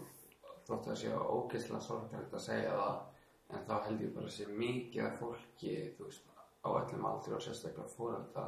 þótt 0.66 0.88
að 0.88 0.96
sé 1.02 1.12
ógeðslega 1.14 1.80
sorgilegt 1.84 2.34
að 2.34 2.40
segja 2.46 2.70
það 2.80 3.02
en 3.54 3.66
þá 3.68 3.74
held 3.86 4.00
ég 4.06 4.14
bara 4.16 4.26
að 4.30 4.36
sé 4.38 4.46
mikið 4.48 5.04
af 5.06 5.18
fólki 5.20 5.74
veist, 6.00 6.24
á 6.64 6.68
öllum 6.72 7.04
aldri 7.10 7.34
og 7.36 7.42
sérstaklega 7.44 7.92
fórölda 7.92 8.46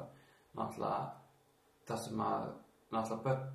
náttúrulega 0.57 1.11
það 1.87 2.01
sem 2.07 2.21
að 2.27 2.47
náttúrulega 2.97 3.25
börn 3.27 3.47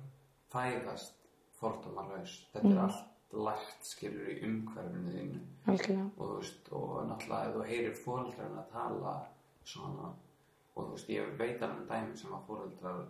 fæðast 0.54 1.18
fordómarlaus 1.58 2.36
þetta 2.52 2.68
Mhm. 2.68 2.76
er 2.78 2.82
allt 2.86 3.08
lært 3.32 3.86
skilur 3.86 4.28
í 4.28 4.38
umhverfinu 4.44 5.12
þínu. 5.12 5.40
Og 6.18 6.28
þú 6.28 6.36
veist, 6.36 6.72
og 6.72 7.06
náttúrulega 7.08 7.48
ef 7.48 7.54
þú 7.56 7.64
heyrir 7.70 7.94
fóreldrarinn 8.04 8.58
að 8.60 8.72
tala 8.72 9.14
svona 9.64 10.12
og 10.76 10.84
þú 10.86 10.90
veist, 10.92 11.08
ég 11.08 11.36
veit 11.38 11.62
alveg 11.62 11.78
um 11.80 11.86
dæmi 11.88 12.16
sem 12.16 12.32
að 12.32 12.46
fóreldrar 12.48 13.04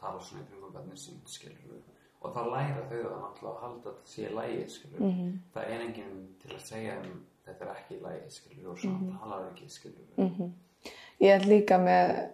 tala 0.00 0.20
svona 0.20 0.42
í 0.42 0.46
kringum 0.48 1.26
skilur 1.26 1.82
og 2.24 2.32
þá 2.34 2.40
læra 2.50 2.82
þau 2.88 2.98
það 3.04 3.22
náttúrulega 3.22 3.54
að 3.54 3.62
halda 3.62 3.90
að 3.90 3.94
þetta 3.94 4.12
sé 4.14 4.28
lægi, 4.34 4.68
skilur 4.70 5.00
Mhm. 5.00 5.38
það 5.54 5.62
er 5.64 5.80
enginn 5.80 6.28
til 6.42 6.50
að 6.56 6.60
segja 6.64 6.98
um 7.00 7.24
þetta 7.46 7.64
er 7.64 7.74
ekki 7.76 8.00
lægi, 8.02 8.30
skilur 8.30 8.70
og 8.70 8.78
svona 8.78 8.98
Mhm. 8.98 9.18
talar 9.18 9.50
ekki, 9.52 9.68
skilur 9.68 10.50
Ég 11.20 11.30
er 11.30 11.40
líka 11.46 11.78
með 11.78 12.30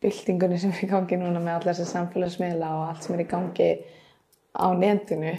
byltingunni 0.00 0.58
sem 0.58 0.70
er 0.70 0.84
í 0.84 0.88
gangi 0.90 1.16
núna 1.16 1.40
með 1.40 1.60
allar 1.60 1.74
þessar 1.74 1.92
samfélagsmiðla 2.08 2.68
og 2.74 2.88
allt 2.88 3.02
sem 3.04 3.14
er 3.14 3.24
í 3.24 3.28
gangi 3.28 3.84
á 4.56 4.66
netinu 4.74 5.38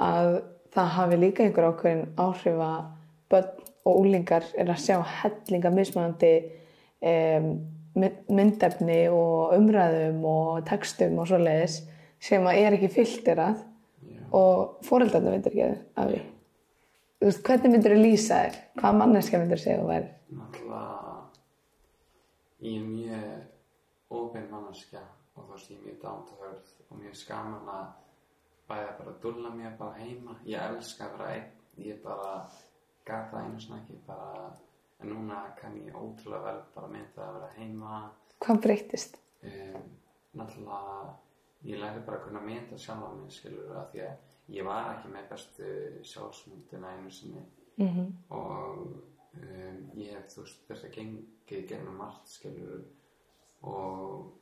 að 0.00 0.42
það 0.74 0.92
hafi 0.96 1.18
líka 1.18 1.44
einhver 1.44 1.68
ákveðin 1.70 2.04
áhrif 2.20 2.62
að 2.64 2.78
börn 3.32 3.66
og 3.88 4.00
úlingar 4.02 4.46
er 4.58 4.72
að 4.72 4.82
sjá 4.84 4.96
hellinga 5.22 5.72
mismunandi 5.72 6.32
um, 7.08 7.48
myndefni 8.28 8.98
og 9.10 9.54
umræðum 9.56 10.20
og 10.28 10.60
textum 10.68 11.18
og 11.18 11.30
svoleiðis 11.30 11.80
sem 12.22 12.44
að 12.46 12.60
er 12.60 12.76
ekki 12.76 12.90
filterað 12.92 13.62
Já. 14.04 14.20
og 14.36 14.84
fóreldarnir 14.86 15.38
veitur 15.38 15.54
ekki 15.54 15.70
af 15.98 16.12
því. 16.12 16.20
Þú 17.18 17.26
veist, 17.26 17.42
hvernig 17.46 17.74
myndir 17.74 17.94
þú 17.96 18.02
lýsa 18.04 18.42
þér? 18.44 18.62
Hvað 18.78 18.98
manneska 19.00 19.40
myndir 19.40 19.58
þú 19.58 19.64
segja 19.64 19.80
þú 19.80 19.88
væri? 19.88 20.10
náttúrulega 20.28 21.08
ég 22.60 22.80
er 22.80 22.86
mjög 22.88 23.24
óbein 24.10 24.50
manneskja 24.50 25.00
og 25.34 25.44
þú 25.46 25.52
veist 25.52 25.70
ég 25.70 25.78
er 25.78 25.84
mjög 25.86 25.98
dántöðurð 26.02 26.72
og 26.90 27.00
mjög 27.02 27.14
skaman 27.16 27.70
að 27.72 27.86
bæða 28.68 28.96
bara 28.98 29.12
að 29.14 29.20
dulla 29.22 29.52
mér 29.54 29.76
bara 29.78 30.00
heima. 30.00 30.38
Ég 30.46 30.64
elska 30.72 31.08
að 31.08 31.14
vera 31.16 31.30
einn. 31.36 31.52
Ég 31.78 32.02
bara 32.02 32.32
gaf 33.08 33.30
það 33.30 33.44
einu 33.44 33.60
snakki 33.62 34.00
bara 34.06 34.48
en 34.98 35.12
núna 35.12 35.44
kann 35.60 35.76
ég 35.78 35.94
ótrúlega 35.94 36.44
vel 36.44 36.60
bara 36.74 36.90
mynda 36.92 37.24
að 37.24 37.38
vera 37.38 37.50
heima. 37.56 38.00
Hvað 38.44 38.62
breyttist? 38.66 39.18
um, 39.42 39.82
náttúrulega 40.38 41.14
ég 41.66 41.80
læri 41.80 42.02
bara 42.06 42.18
að 42.18 42.24
kunna 42.26 42.42
mynda 42.42 42.78
sjálf 42.78 43.06
á 43.06 43.10
mig 43.14 43.34
skilur 43.34 43.76
að 43.78 43.92
því 43.92 44.02
að 44.06 44.56
ég 44.56 44.66
var 44.66 44.90
ekki 44.94 45.12
með 45.12 45.28
bestu 45.32 45.70
sjálfsmyndina 46.12 46.94
einu 46.96 47.10
sinni. 47.10 47.44
Mm 47.78 48.12
og 48.34 48.78
um, 49.38 49.82
ég 49.94 50.14
hef 50.16 50.32
þú 50.32 50.42
veist 50.42 50.64
þess 50.68 50.86
að 50.88 50.94
gengið 50.96 51.66
gegnum 51.70 52.00
margt 52.02 52.30
skilur 52.32 52.82
og 53.62 54.32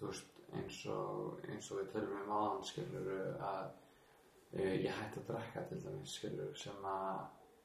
þú 0.00 0.10
veist 0.10 0.42
eins 0.52 0.80
og, 0.92 1.40
eins 1.48 1.70
og 1.72 1.80
við 1.80 1.92
tölum 1.94 2.18
um 2.22 2.34
áðan 2.36 2.66
skilur 2.68 3.10
að 3.12 3.70
uh, 3.70 4.74
ég 4.84 4.98
hætti 4.98 5.22
að 5.22 5.30
drekka 5.30 5.64
til 5.68 5.80
dæmis 5.84 6.16
skilur 6.18 6.52
sem 6.58 6.88
að 6.88 7.22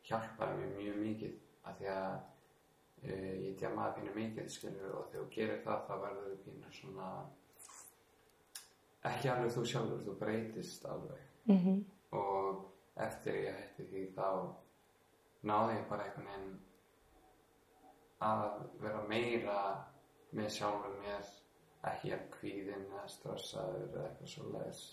hjálpaði 0.07 0.59
mér 0.61 0.75
mjög 0.77 1.01
mikið 1.03 1.33
af 1.67 1.79
því 1.79 1.89
að 1.93 2.13
uh, 2.13 3.33
ég 3.47 3.57
djamaði 3.59 3.97
pínu 3.97 4.15
mikið 4.19 4.53
skilur 4.53 4.95
og 5.01 5.09
þegar 5.11 5.25
þú 5.25 5.33
gerir 5.35 5.65
það 5.65 5.83
þá 5.89 5.93
verður 6.05 6.29
þú 6.29 6.37
pínu 6.45 6.71
svona 6.79 7.09
ekki 9.07 9.29
alveg 9.31 9.51
þú 9.55 9.65
sjálfur, 9.71 10.05
þú 10.05 10.15
breytist 10.21 10.85
alveg 10.85 11.27
-hmm. 11.47 11.83
og 12.11 12.63
eftir 12.95 13.33
ég 13.33 13.59
hætti 13.59 13.83
því 13.91 14.05
þá 14.15 14.29
náði 15.41 15.75
ég 15.77 15.89
bara 15.89 16.03
einhvern 16.03 16.27
veginn 16.27 16.55
að 18.19 18.63
vera 18.81 19.03
meira 19.07 19.59
með 20.31 20.49
sjálfur 20.49 20.95
mér 21.03 21.27
ekki 21.91 22.13
að 22.15 22.23
kvíðin 22.35 22.85
eða 22.87 23.07
stressaður 23.11 23.83
eða 23.87 24.05
eitthvað 24.07 24.31
svo 24.33 24.51
leiðis 24.53 24.83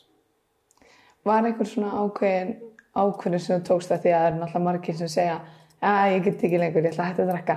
Var 1.24 1.48
einhver 1.48 1.68
svona 1.68 1.92
ákveðin 2.04 2.54
ákveðin 2.94 3.40
sem 3.40 3.60
þú 3.60 3.66
tókst 3.70 3.94
að 3.94 4.02
því 4.04 4.10
að 4.12 4.18
það 4.20 4.26
eru 4.28 4.40
náttúrulega 4.40 4.64
margir 4.68 4.98
sem 4.98 5.10
segja 5.14 5.36
að 5.84 6.10
ég 6.14 6.24
get 6.24 6.44
ekki 6.48 6.60
lengur, 6.60 6.84
ég 6.84 6.92
ætla 6.92 7.04
að 7.04 7.10
hætta 7.10 7.24
að 7.24 7.30
drekka. 7.32 7.56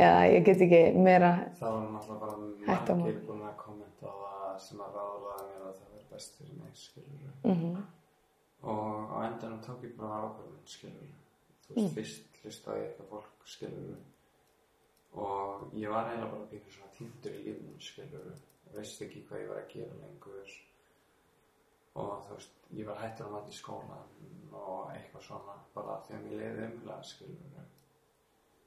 Eða 0.00 0.20
ég 0.30 0.44
get 0.46 0.62
ekki 0.66 0.80
meira. 0.96 1.30
Það 1.58 1.74
var 1.76 1.88
náttúrulega 1.94 2.20
bara 2.22 2.98
margir 3.00 3.18
búin 3.26 3.42
að 3.46 3.56
kommenta 3.60 4.10
á 4.10 4.14
það 4.22 4.60
sem 4.66 4.84
að 4.84 4.98
ráðlaða 5.00 5.48
mér 5.48 5.64
að 5.66 5.74
það 5.80 5.88
verði 5.90 6.06
best 6.14 6.38
fyrir 6.38 6.60
mig 6.60 6.84
skilur 6.84 7.34
mm 7.50 7.80
og 8.60 9.08
á 9.16 9.18
endanum 9.24 9.60
tók 9.64 9.84
ég 9.84 9.96
bara 9.96 10.20
ákvörðun 10.20 10.66
skilur 10.68 11.12
þú 11.64 11.74
veist, 11.76 11.94
fyrst 11.94 12.40
hlustaði 12.42 12.82
eitthvað 12.84 13.08
fólk 13.08 13.46
skilur 13.48 14.02
og 15.16 15.72
ég 15.80 15.88
var 15.88 16.10
eiginlega 16.10 16.32
bara 16.34 16.48
veist 18.78 19.04
ekki 19.06 19.24
hvað 19.28 19.42
ég 19.42 19.52
var 19.52 19.62
að 19.62 19.70
gera 19.74 20.00
lengur 20.00 20.56
og 22.00 22.26
þú 22.26 22.36
veist, 22.36 22.58
ég 22.78 22.88
var 22.88 23.00
hættur 23.02 23.26
að 23.26 23.36
mæta 23.36 23.54
í 23.54 23.58
skólan 23.58 24.16
og 24.60 24.92
eitthvað 24.94 25.26
svona 25.26 25.56
bara 25.74 26.00
þegar 26.06 26.26
mér 26.26 26.42
leiði 26.42 26.66
umlega 26.70 27.08
skilur 27.12 27.62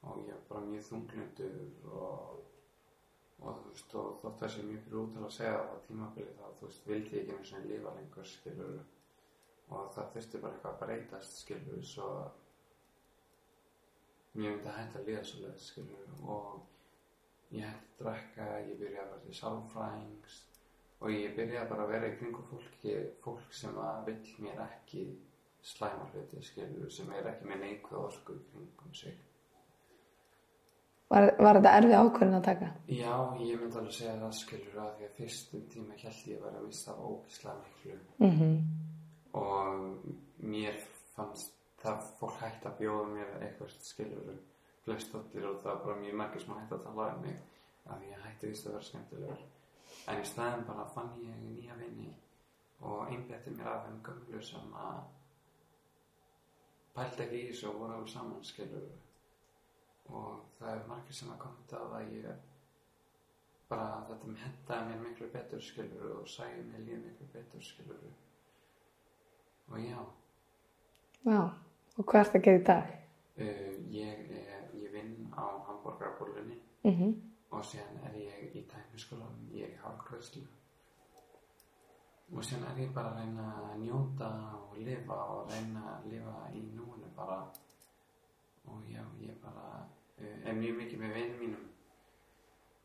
og 0.03 0.24
ég 0.25 0.33
var 0.33 0.48
bara 0.50 0.65
mjög 0.72 0.89
þunglundur 0.89 1.93
og 2.00 2.41
og 3.43 3.57
þú 3.60 3.69
veist, 3.69 3.95
og 4.00 4.19
þótt 4.22 4.41
það 4.41 4.51
sé 4.53 4.65
mjög 4.67 4.83
brútal 4.88 5.24
að 5.27 5.33
segja 5.36 5.55
á 5.60 5.75
tímabili 5.88 6.36
þá, 6.38 6.45
þú 6.60 6.67
veist, 6.67 6.86
vildi 6.88 7.17
ég 7.17 7.24
ekki 7.24 7.33
einu 7.33 7.48
svona 7.50 7.72
lífa 7.72 7.95
lengur, 7.98 8.29
skilur 8.29 8.77
og 9.74 9.89
það 9.95 10.12
þurfti 10.13 10.41
bara 10.43 10.57
eitthvað 10.57 10.74
að 10.74 10.83
breytast, 10.83 11.39
skilur 11.41 11.88
svo 11.88 12.10
mér 14.33 14.53
myndi 14.53 14.69
að 14.69 14.77
hætta 14.79 15.01
að 15.01 15.10
líða 15.10 15.25
svo 15.29 15.41
leið, 15.43 15.57
skilur 15.67 16.13
og 16.36 16.62
ég 17.53 17.67
hætti 17.67 17.91
að 17.93 18.05
drekka, 18.05 18.48
ég 18.69 18.79
byrjaði 18.79 19.03
að 19.03 19.12
vera 19.12 19.25
til 19.25 19.36
sálfræðings 19.39 20.39
og 21.03 21.12
ég 21.12 21.36
byrjaði 21.38 21.69
bara 21.74 21.83
að 21.86 21.93
vera 21.93 22.10
í 22.10 22.15
kringum 22.17 22.48
fólki, 22.50 22.95
fólk 23.25 23.53
sem 23.53 23.77
að 23.83 24.05
vill 24.10 24.33
mér 24.45 24.63
ekki 24.67 25.05
slæma 25.63 26.07
hluti, 26.12 26.41
skilur, 26.43 26.89
sem 26.91 27.12
er 27.15 27.29
ekki 27.33 27.48
með 27.48 27.63
neikvæð 27.65 28.01
orku 28.07 28.36
í 28.39 28.43
kringum 28.51 28.98
sig 29.03 29.22
Var, 31.13 31.27
var 31.38 31.60
þetta 31.60 31.72
erfið 31.77 31.95
ákveðin 32.00 32.36
að 32.39 32.45
taka? 32.48 32.67
Já, 32.89 33.15
ég 33.38 33.60
myndi 33.62 33.77
alveg 33.77 33.93
segja 33.93 34.13
það 34.17 34.31
skilur 34.39 34.77
að 34.81 34.93
því 34.98 35.07
að 35.07 35.17
fyrstum 35.19 35.65
tíma 35.69 35.98
held 36.00 36.29
ég 36.31 36.39
vera 36.41 36.62
að 36.62 36.65
missa 36.69 36.93
af 36.93 37.03
ógislega 37.10 37.55
miklu 37.60 37.98
Mm 38.17 38.31
-hmm. 38.39 38.55
og 39.33 39.67
mér 40.53 40.79
fannst 41.15 41.53
það 41.83 42.07
fólk 42.19 42.39
hægt 42.41 42.65
að 42.65 42.77
bjóða 42.79 43.07
mér 43.13 43.29
eitthvað 43.41 43.75
skilur 43.91 44.33
flest 44.83 45.15
allir 45.15 45.47
og 45.49 45.59
það 45.63 45.71
var 45.71 45.83
bara 45.85 45.99
mjög 46.01 46.15
margir 46.19 46.43
sem 46.43 46.53
hægt 46.57 46.75
að 46.75 46.85
tala 46.85 47.09
um 47.15 47.25
mig 47.25 47.39
að 47.93 48.05
ég 48.09 48.23
hætti 48.25 48.51
vist 48.51 48.67
að 48.67 48.75
vera 48.75 48.87
skemmtilegur. 48.89 49.43
En 50.07 50.21
í 50.21 50.27
staðin 50.27 50.65
bara 50.67 50.85
fann 50.95 51.11
ég 51.23 51.41
nýja 51.43 51.75
vinni 51.79 52.13
og 52.83 53.11
einbætti 53.11 53.53
mér 53.55 53.69
af 53.71 53.85
þeim 53.87 53.99
gömlu 54.07 54.41
sem 54.43 54.73
að 54.85 55.03
pældi 56.95 57.23
ekki 57.25 57.41
í 57.41 57.45
þessu 57.51 57.69
og 57.69 57.79
voru 57.81 57.97
alveg 57.97 58.11
saman 58.13 58.47
skilur 58.47 58.89
og 60.13 60.41
það 60.57 60.73
er 60.73 60.89
margir 60.89 61.17
sem 61.19 61.31
að 61.31 61.39
komta 61.45 61.79
að 61.99 62.11
ég 62.17 62.27
bara 63.69 64.01
þetta 64.09 64.29
með 64.31 64.43
hendaði 64.45 64.89
mér 64.89 65.05
miklu 65.05 65.29
betur 65.33 65.63
skilur 65.63 66.17
og 66.17 66.27
sæði 66.29 66.65
mér 66.67 66.83
líð 66.89 67.05
miklu 67.05 67.29
betur 67.33 67.63
skilur 67.63 68.03
og 69.71 69.79
já. 69.79 70.01
Já, 71.23 71.39
og 71.97 72.05
hvað 72.05 72.25
ert 72.25 72.35
að 72.35 72.45
gera 72.49 72.59
í 72.59 72.65
dag? 72.67 73.02
Uh, 73.37 73.73
ég, 73.93 74.27
er, 74.41 74.67
ég 74.81 74.91
vinn 74.91 75.15
á 75.33 75.45
hambúrgarabúlunni 75.67 76.59
Mm 76.83 76.91
-hmm. 76.91 77.11
og 77.49 77.63
síðan 77.65 78.03
er 78.03 78.15
ég 78.15 78.55
í 78.55 78.61
tækniskólanum 78.67 79.47
ég 79.55 79.63
er 79.63 79.73
í 79.73 79.81
hálfgræslu 79.83 80.41
og 82.33 82.43
síðan 82.43 82.63
er 82.71 82.81
ég 82.81 82.93
bara 82.93 83.09
að 83.11 83.17
reyna 83.19 83.45
að 83.69 83.79
njóta 83.79 84.29
og 84.57 84.77
lifa 84.77 85.17
og 85.35 85.51
reyna 85.51 85.81
að 85.95 86.07
lifa 86.11 86.35
í 86.53 86.61
núinu 86.75 87.09
bara. 87.15 87.37
Og 88.65 88.79
já, 88.89 89.03
ég 89.21 89.35
bara 89.43 89.85
uh, 90.19 90.47
er 90.49 90.53
mjög 90.53 90.77
mikið 90.77 90.99
með 90.99 91.13
vinum 91.13 91.39
mínum. 91.39 91.69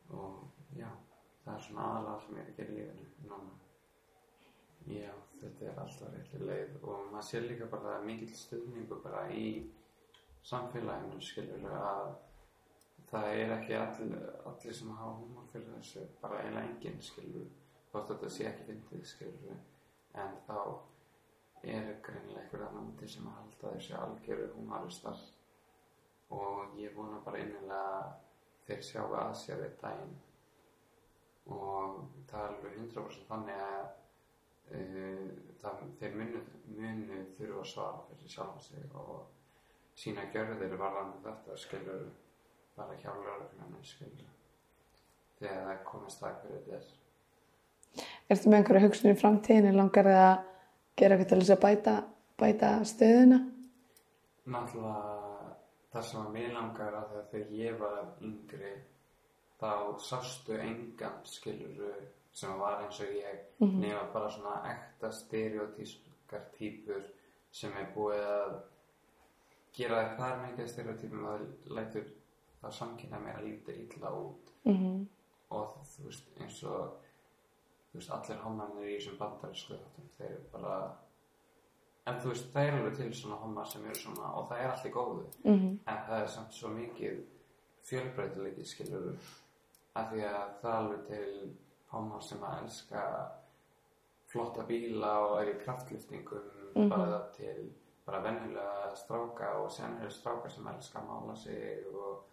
Og 0.09 0.51
já, 0.77 0.89
það 1.43 1.55
er 1.55 1.61
svona 1.61 1.81
aðalega 1.81 2.19
sem 2.25 2.37
ég 2.37 2.43
er 2.43 2.51
að 2.51 2.57
gera 2.57 2.93
í 2.93 2.99
lífinu 2.99 3.29
núna. 3.29 3.53
Já, 4.89 5.13
þetta 5.41 5.65
er 5.65 5.79
alltaf 5.83 6.13
réttið 6.13 6.45
leið 6.49 6.83
og 6.83 7.11
maður 7.11 7.27
sér 7.29 7.47
líka 7.49 7.65
bara 7.65 8.01
mikill 8.01 8.35
stuðningu 8.35 9.01
bara 9.03 9.25
í 9.31 9.49
samfélaginu 10.49 11.21
skilur 11.21 11.65
að 11.77 12.11
það 13.09 13.31
er 13.41 13.55
ekki 13.55 13.75
allir, 13.77 14.29
allir 14.49 14.75
sem 14.75 14.93
hafa 14.97 15.15
húmor 15.17 15.49
fyrir 15.53 15.73
þessu, 15.77 16.05
bara 16.21 16.43
eiginlega 16.43 16.69
enginn 16.69 17.01
skilur, 17.01 17.49
að 17.93 18.07
þetta 18.11 18.31
sé 18.35 18.47
ekki 18.49 18.67
fyndið 18.69 19.05
skilur, 19.11 19.59
en 20.23 20.39
þá 20.47 20.57
er 21.63 21.91
greinilega 22.05 22.43
einhver 22.43 22.65
annan 22.67 22.89
úti 22.93 23.09
sem 23.09 23.27
að 23.27 23.37
halda 23.39 23.75
þessu 23.75 23.95
algjöru 23.99 24.49
húmoristar. 24.55 25.21
Og 26.29 26.75
ég 26.77 26.93
vona 26.95 27.21
bara 27.25 27.41
að 27.79 28.11
þeir 28.67 28.83
sjáu 28.85 29.15
að 29.17 29.31
sér 29.41 29.63
eitt 29.65 29.79
daginn. 29.81 30.13
Og 31.49 32.03
það 32.29 32.43
er 32.43 32.53
alveg 32.53 32.77
100% 32.77 33.25
þannig 33.31 33.63
að 33.65 33.87
uh, 34.77 35.25
það, 35.63 35.83
þeir 35.99 36.17
munu, 36.21 36.43
munu 36.77 37.19
þurfa 37.39 37.63
að 37.63 37.69
svara 37.73 38.05
fyrir 38.11 38.33
sjálfa 38.35 38.65
sig 38.67 38.97
og 39.01 39.38
sína 39.99 40.23
gjörðir 40.33 40.75
varðan 40.79 41.13
þetta 41.25 41.57
skilur 41.59 42.05
bara 42.77 42.95
hjá 43.01 43.09
lögreglunum 43.11 43.83
skilur 43.83 44.29
þegar 45.39 45.65
það 45.69 45.83
komist 45.91 46.21
það 46.23 46.37
hverju 46.43 46.61
þetta 46.63 46.79
er 46.79 46.95
Ertu 48.29 48.49
með 48.51 48.57
einhverju 48.59 48.83
hugsun 48.85 49.11
í 49.11 49.17
framtíðinni? 49.17 49.71
Langar 49.75 50.05
þið 50.05 50.19
að 50.23 50.43
gera 51.01 51.15
eitthvað 51.15 51.29
til 51.31 51.39
þess 51.41 51.53
að 51.55 51.63
bæta 51.63 51.93
bæta 52.39 52.69
stöðuna? 52.85 53.39
Náttúrulega 54.45 55.55
það 55.93 56.05
sem 56.09 56.21
að 56.21 56.31
mér 56.35 56.53
langar 56.53 56.95
að 56.99 57.15
þegar 57.31 57.51
ég 57.59 57.79
var 57.81 57.99
yngri 58.29 58.73
þá 59.59 59.71
sástu 60.05 60.59
engan 60.61 61.17
skiluru 61.27 61.91
sem 62.39 62.53
var 62.61 62.83
eins 62.85 62.99
og 63.03 63.09
ég 63.17 63.39
Mhm. 63.59 63.79
nema 63.81 64.03
bara 64.13 64.29
svona 64.29 64.61
ekta 64.71 65.11
stereotískar 65.11 66.45
típur 66.57 67.03
sem 67.51 67.71
er 67.77 67.89
búið 67.95 68.23
að 68.23 68.59
gera 69.73 70.15
það 70.17 70.41
mikið 70.45 70.67
stereotípum 70.73 71.25
að 71.25 71.39
það 71.39 71.75
lætur 71.77 72.07
það 72.61 72.71
samkynna 72.79 73.19
meira 73.19 73.41
lítið 73.41 73.79
illa 73.85 74.11
út 74.11 74.53
Mm 74.65 75.07
og 75.49 75.77
þú 75.89 76.03
veist 76.05 76.27
eins 76.37 76.63
og 76.63 76.91
þú 77.91 77.97
veist 77.97 78.11
allir 78.13 78.37
homarnir 78.43 78.85
í 78.85 78.97
þessum 78.99 79.15
bandarísku 79.17 79.73
þáttum 79.73 80.09
þeir 80.17 80.29
eru 80.31 80.43
bara 80.51 80.75
en 82.05 82.19
þú 82.21 82.29
veist 82.29 82.51
það 82.53 82.67
er 82.67 82.73
alveg 82.77 82.95
til 82.99 83.13
svona 83.13 83.35
homar 83.41 83.65
sem 83.67 83.85
eru 83.85 83.95
svona 83.95 84.33
og 84.37 84.49
það 84.49 84.59
er 84.59 84.69
allt 84.71 84.85
í 84.85 84.91
góðu 84.93 85.25
-hmm. 85.43 85.77
en 85.87 85.97
það 86.07 86.21
er 86.21 86.27
samt 86.27 86.53
svo 86.53 86.69
mikið 86.69 87.23
fjölbreytileiki 87.83 88.65
skilur 88.65 89.17
af 89.95 90.11
því 90.11 90.21
að 90.21 90.49
það 90.61 90.69
er 90.71 90.77
alveg 90.77 91.05
til 91.07 91.55
homar 91.87 92.21
sem 92.21 92.43
að 92.43 92.63
elska 92.63 93.31
flotta 94.27 94.63
bíla 94.67 95.13
og 95.19 95.41
er 95.41 95.53
í 95.55 95.59
kraftliftingum 95.63 96.49
Mhm. 96.75 96.89
bara 96.89 97.21
til 97.37 97.71
bara 98.09 98.23
venjulega 98.25 98.95
stráka 98.97 99.53
og 99.61 99.71
sen 99.71 99.97
eru 100.01 100.11
stráka 100.11 100.49
sem 100.49 100.67
elska 100.67 100.99
að 100.99 101.09
mála 101.09 101.35
sig 101.37 101.85
og 101.93 102.23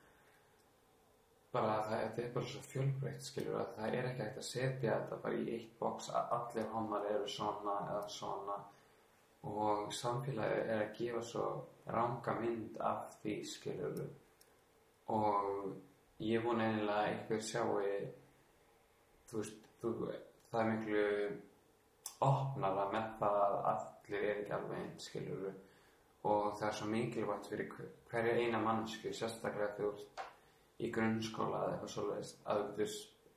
bara 1.52 1.74
það 1.88 2.02
þetta 2.04 2.22
er 2.22 2.32
bara 2.34 2.50
svo 2.52 2.62
fjölbreytt 2.70 3.26
skilur 3.26 3.58
að 3.60 3.74
það 3.76 3.96
er 3.98 4.08
ekki 4.10 4.24
hægt 4.24 4.40
að 4.40 4.48
setja 4.48 4.94
þetta 4.94 5.18
bara 5.24 5.40
í 5.40 5.50
eitt 5.56 5.74
box 5.80 6.08
að 6.20 6.32
allir 6.38 6.70
homar 6.72 7.08
eru 7.10 7.28
svona 7.28 7.76
eða 7.90 8.08
svona. 8.12 8.56
Og 9.46 9.92
samfélagi 9.94 10.62
er 10.64 10.80
að 10.80 10.94
gefa 10.98 11.22
svo 11.22 11.46
ranga 11.94 12.34
mynd 12.40 12.78
af 12.82 13.18
því 13.20 13.34
skilur 13.46 14.00
og 15.14 16.24
ég 16.26 16.42
vona 16.42 16.66
eiginlega 16.66 17.02
að 17.02 17.10
einhver 17.10 17.44
sjáu 17.46 17.76
þú 19.28 19.42
veist 19.42 19.68
þú, 19.82 19.92
það 20.50 20.60
er 20.62 20.72
miklu 20.72 21.04
opnara 22.26 22.88
með 22.90 23.12
það 23.20 23.38
að 23.44 23.56
allir 23.74 24.26
er 24.32 24.40
ekki 24.40 24.56
alveg 24.56 24.80
eins 24.80 25.08
skilur 25.10 25.46
og 26.32 26.56
það 26.58 26.68
er 26.68 26.76
svo 26.78 26.88
mikilvægt 26.90 27.50
fyrir 27.50 27.68
hver- 27.74 27.92
hverja 28.10 28.34
eina 28.42 28.60
mannsku 28.62 29.12
sérstaklega 29.14 29.68
ert 29.68 30.16
í 30.78 30.90
grunnskóla 30.92 31.62
eða 31.64 31.72
eitthvað 31.76 31.92
svoleiðist 31.94 32.42
að 32.52 32.62
þú 32.78 32.88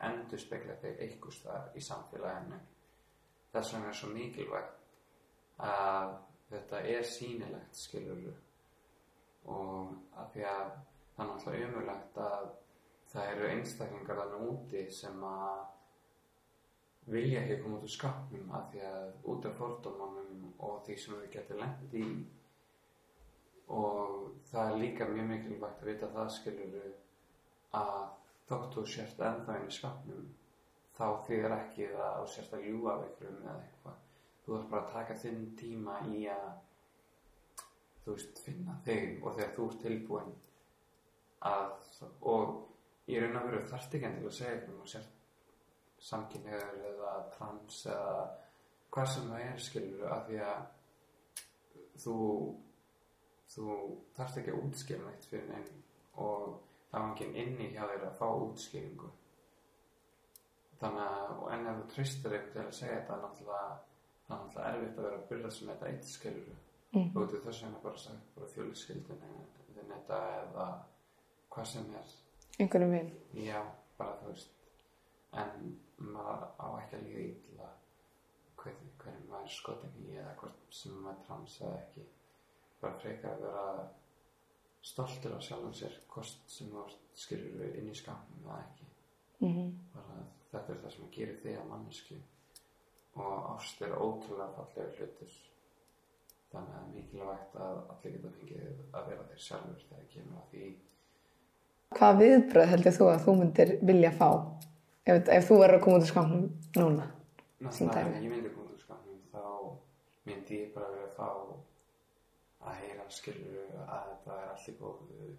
endur 0.10 0.39
spekla 0.39 0.75
þig 0.82 1.02
einhvers 1.06 1.41
þar 1.43 1.71
í 1.75 1.84
samfélaginu. 1.84 2.60
Þess 3.54 3.73
vegna 3.73 3.89
er 3.91 3.97
svo 3.99 4.10
mikilvægt 4.13 4.80
að 5.69 6.13
þetta 6.49 6.82
er 6.93 7.04
sýnilegt 7.04 7.75
skilur 7.75 8.38
og 9.49 9.93
að 10.17 10.32
því 10.34 10.45
að 10.52 10.71
það 11.15 11.25
er 11.25 11.30
náttúrulega 11.32 11.69
umulegt 11.69 12.17
að 12.23 12.47
það 13.12 13.32
eru 13.34 13.49
einstaklingar 13.49 14.21
þannig 14.21 14.49
úti 14.54 14.84
sem 14.93 15.23
að 15.25 15.62
vilja 17.10 17.41
ekki 17.41 17.62
koma 17.63 17.78
út 17.80 17.88
úr 17.88 17.93
skapnum 17.93 18.52
af 18.54 18.67
því 18.71 18.84
að 18.89 19.30
út 19.34 19.47
af 19.49 19.56
fordómanum 19.58 20.43
og 20.67 20.84
því 20.86 20.97
sem 21.04 21.15
við 21.17 21.32
getum 21.38 21.63
lent 21.63 21.95
í 21.97 22.04
og 23.69 24.29
það 24.49 24.71
er 24.71 24.82
líka 24.82 25.08
mjög 25.10 25.27
mikilvægt 25.29 25.84
að 25.84 25.89
vita 25.91 26.12
það 26.13 26.32
skilur 26.36 26.91
að 27.79 27.99
þótt 28.49 28.77
þú 28.77 28.86
sért 28.93 29.19
ennþá 29.29 29.58
í 29.62 29.73
skapnum 29.73 30.29
þá 30.97 31.05
þýðir 31.27 31.55
ekki 31.55 31.89
það 31.91 32.08
að 32.08 32.17
þú 32.21 32.32
sért 32.36 32.55
að 32.58 32.65
ljúga 32.67 32.93
af 32.93 33.03
einhverjum 33.05 33.43
eða 33.43 33.60
eitthvað. 33.65 33.99
Þú 34.43 34.55
þarf 34.55 34.71
bara 34.71 34.82
að 34.82 34.95
taka 34.95 35.17
þinn 35.21 35.45
tíma 35.60 35.99
í 36.10 36.23
að 36.34 36.49
þú 38.03 38.15
veist 38.15 38.41
finna 38.45 38.75
þig 38.88 39.23
og 39.23 39.38
þegar 39.38 39.53
þú 39.55 39.67
ert 39.69 39.84
tilbúin 39.86 40.34
að 41.49 41.77
og 42.34 42.58
í 43.10 43.19
raun 43.19 43.39
og 43.39 43.47
veru 43.47 43.62
þarft 43.69 43.95
ekki 43.95 44.10
endilega 44.10 44.32
að 44.32 44.38
segja 44.39 44.55
eitthvað 44.55 44.82
og 44.84 44.91
sért 44.93 45.15
samkynniður 46.10 46.82
eða 46.89 47.13
trans 47.36 47.79
eða 47.91 48.17
hvað 48.89 49.10
sem 49.13 49.29
það 49.29 49.45
er 49.45 49.63
skilur 49.63 50.12
af 50.15 50.27
því 50.27 50.41
að 50.47 50.67
þú 52.03 52.17
þú 53.49 53.67
þarft 54.17 54.38
ekki 54.41 54.51
að 54.53 54.63
útskýra 54.67 55.05
neitt 55.07 55.25
fyrir 55.29 55.47
neinn 55.49 55.83
og 56.15 56.59
það 56.91 57.01
var 57.01 57.09
enginn 57.09 57.35
inni 57.43 57.69
hjá 57.73 57.83
þér 57.89 58.05
að 58.09 58.17
fá 58.19 58.25
útskýringu. 58.45 59.09
Þannig 60.79 61.05
að 61.05 61.31
og 61.43 61.47
en 61.53 61.67
ef 61.67 61.77
þú 61.81 61.85
tristir 61.93 62.35
eitthvað 62.38 62.53
til 62.55 62.65
að 62.65 62.77
segja 62.79 62.99
þetta 62.99 63.17
náttúrulega 63.23 63.71
náttúrulega 64.29 64.73
erfitt 64.73 64.99
að 64.99 65.03
vera 65.07 65.17
að 65.19 65.27
byrja 65.31 65.51
sem 65.55 65.71
þetta 65.73 65.89
eitt 65.93 66.05
skilur 66.13 66.57
Mhm. 66.91 67.12
og 67.17 67.27
þú 67.29 67.39
þess 67.45 67.62
vegna 67.63 67.79
bara 67.83 67.97
sagt 67.97 68.29
bara 68.35 68.47
fjölskyldin 68.47 69.19
þinn 69.75 69.91
þetta 69.91 70.19
eða 70.38 70.67
hvað 71.51 71.65
sem 71.65 71.91
er. 71.95 72.13
Einhverjum 72.59 72.91
vinn. 72.91 73.12
já, 73.33 73.62
bara 73.97 74.15
þú 74.23 74.27
veist. 74.31 74.49
En 75.33 75.77
maður 75.99 76.47
á 76.57 76.67
ekki 76.81 76.95
að 76.95 77.03
líða 77.03 77.25
illa 77.27 77.69
hver, 78.57 78.73
hverjum 79.03 79.27
maður 79.29 79.49
skotin 79.53 79.99
í 80.07 80.15
eða 80.17 80.33
hvort 80.39 80.55
sem 80.69 80.91
maður 81.03 81.25
trans 81.27 81.59
eða 81.62 81.77
ekki 81.83 82.05
bara 82.82 83.00
frekar 83.02 83.32
að 83.36 83.42
vera 83.46 83.88
stoltur 84.82 85.36
af 85.36 85.44
sjálfum 85.44 85.74
sér 85.76 85.96
kost 86.08 86.44
sem 86.52 86.70
skilur 87.20 87.58
við 87.60 87.80
inn 87.82 87.92
í 87.92 87.96
skapnum 88.00 88.46
eða 88.48 88.60
ekki 88.65 88.88
Mm 89.39 89.72
bara 89.94 90.20
þetta 90.52 90.74
er 90.74 90.80
það 90.84 90.94
sem 90.96 91.10
gerir 91.15 91.38
þig 91.44 91.58
að 91.60 91.68
mannesku 91.70 92.15
og 93.20 93.46
ást 93.56 93.82
er 93.86 93.94
ótrúlega 93.96 94.50
fallega 94.56 94.92
hlutur 94.98 95.36
þannig 96.52 96.78
að 96.80 96.88
mikilvægt 96.96 97.56
að 97.62 97.78
allir 97.94 98.15
geta 98.15 98.32
fengið 98.38 98.96
að 99.00 99.10
vera 99.12 99.28
þeir 99.30 99.44
sjálfur 99.48 99.84
þegar 99.89 100.08
kemur 100.13 100.39
að 100.42 100.54
því 100.54 100.70
Hvað 101.98 102.20
viðbröð 102.22 102.68
heldur 102.70 102.94
þú 103.00 103.06
að 103.10 103.24
þú 103.26 103.34
myndir 103.39 103.70
vilja 103.89 104.12
fá 104.20 104.28
ef, 105.10 105.30
ef 105.38 105.48
þú 105.50 105.56
verður 105.63 105.78
að 105.80 105.84
koma 105.86 105.98
út 106.00 106.04
úr 106.06 106.12
skápnum 106.12 106.44
núna? 106.78 107.06
Sem 107.72 107.88
Náttúrulega 107.89 108.04
dæmi. 108.04 108.18
ef 108.18 108.24
ég 108.24 108.34
myndi 108.34 108.52
koma 108.56 108.74
úr 108.76 108.84
skapnum 108.84 109.22
þá 109.34 109.44
myndi 110.30 110.60
ég 110.63 110.74
bara 110.76 110.92
vilja 110.94 111.10
fá 111.18 111.30
að 112.65 112.82
heyra 112.82 113.06
skilur 113.13 113.78
að 113.86 114.10
þetta 114.10 114.39
er 114.39 114.50
allt 114.54 114.72
í 114.72 114.76
góðu. 114.80 115.30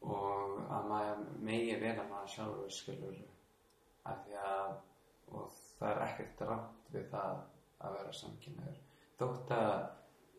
Og 0.00 0.60
að 0.72 0.86
maður 0.92 1.24
megi 1.44 1.80
vera 1.80 2.06
maður 2.08 2.34
sjálfur 2.34 2.76
skilur 2.76 3.18
að 4.10 4.22
því 4.26 4.38
að 4.44 4.78
og 5.30 5.58
það 5.78 5.90
er 5.90 6.04
ekkert 6.08 6.44
rátt 6.48 6.94
við 6.94 7.10
það 7.12 7.42
að 7.80 7.96
vera 7.98 8.14
samkynnaður 8.20 8.78
þótt 9.20 9.50
að 9.54 9.72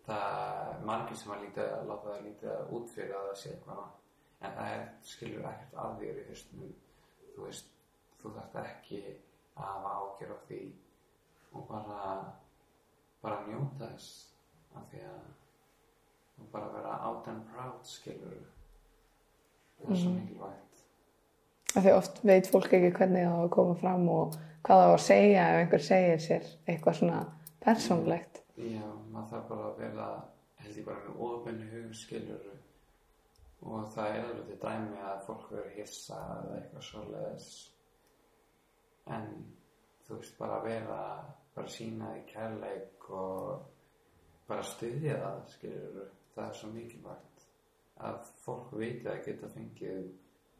það 0.07 0.37
er 0.41 0.85
margir 0.89 1.19
sem 1.19 1.33
að 1.33 1.43
líta 1.45 1.65
að 1.75 1.89
láta 1.89 2.13
það 2.13 2.23
lítið 2.27 2.71
út 2.77 2.93
fyrir 2.95 3.17
að 3.17 3.27
það 3.27 3.37
sé 3.41 3.51
eitthvað 3.51 3.83
en 4.41 4.55
það 4.57 4.71
er 4.75 4.85
skilur 5.11 5.49
ekkert 5.51 5.75
að 5.83 5.99
þér 5.99 6.21
í 6.21 6.23
hausnum. 6.29 6.71
Þú 7.35 7.43
veist, 7.45 7.67
þú 8.21 8.31
þarft 8.37 8.57
ekki 8.63 9.01
að 9.11 9.67
hafa 9.67 9.91
ágjör 9.99 10.33
á 10.33 10.37
því 10.47 10.61
og 11.51 11.67
bara 11.69 11.99
bara 13.21 13.45
njóta 13.45 13.91
þess 13.91 14.09
af 14.73 14.89
því 14.89 15.03
að 15.11 15.29
og 16.41 16.49
bara 16.53 16.73
vera 16.73 16.97
out 17.07 17.29
and 17.31 17.45
proud 17.53 17.85
skilur 17.85 18.41
það 19.81 19.91
er 19.91 20.01
svo 20.01 20.13
mikilvægt. 20.13 20.81
Af 21.75 21.83
því 21.83 21.93
oft 21.95 22.23
veit 22.27 22.49
fólk 22.51 22.73
ekki 22.77 22.91
hvernig 22.97 23.23
það 23.25 23.37
á 23.37 23.43
að 23.43 23.53
koma 23.55 23.77
fram 23.79 24.09
og 24.11 24.35
hvað 24.65 24.81
það 24.81 24.91
á 24.91 24.93
að 24.93 25.05
segja 25.05 25.45
ef 25.47 25.59
einhver 25.61 25.85
segir 25.87 26.23
sér 26.25 26.49
eitthvað 26.67 26.97
svona 26.99 27.21
persónlegt. 27.63 28.41
Já, 28.57 28.87
maður 29.13 29.29
þarf 29.31 29.47
bara 29.49 29.69
að 29.69 29.79
vera 29.85 30.09
held 30.61 30.77
ég 30.77 30.85
bara 30.85 31.05
með 31.07 31.23
ofinu 31.27 31.69
hug 31.71 31.95
skilur 31.97 32.49
og 33.61 33.91
það 33.93 34.15
er 34.15 34.23
alveg 34.27 34.47
til 34.49 34.59
dæmi 34.61 35.03
að 35.05 35.25
fólk 35.27 35.49
verður 35.51 35.75
hissa 35.77 36.21
eða 36.37 36.55
eitthvað 36.59 36.87
svoleiðis. 36.87 37.49
En 39.17 39.27
þú 40.05 40.17
veist 40.17 40.39
bara 40.39 40.57
að 40.59 40.67
vera 40.69 41.01
bara 41.55 41.75
sína 41.75 42.13
því 42.13 42.23
kærleik 42.31 43.09
og 43.09 43.69
bara 44.49 44.65
styðja 44.65 45.17
það 45.21 45.45
skilur 45.55 46.09
það 46.35 46.47
er 46.47 46.57
svo 46.59 46.69
mikilvægt 46.73 47.45
að 48.01 48.31
fólk 48.45 48.73
veit 48.79 49.05
að 49.05 49.23
geta 49.25 49.49
fengið 49.55 50.03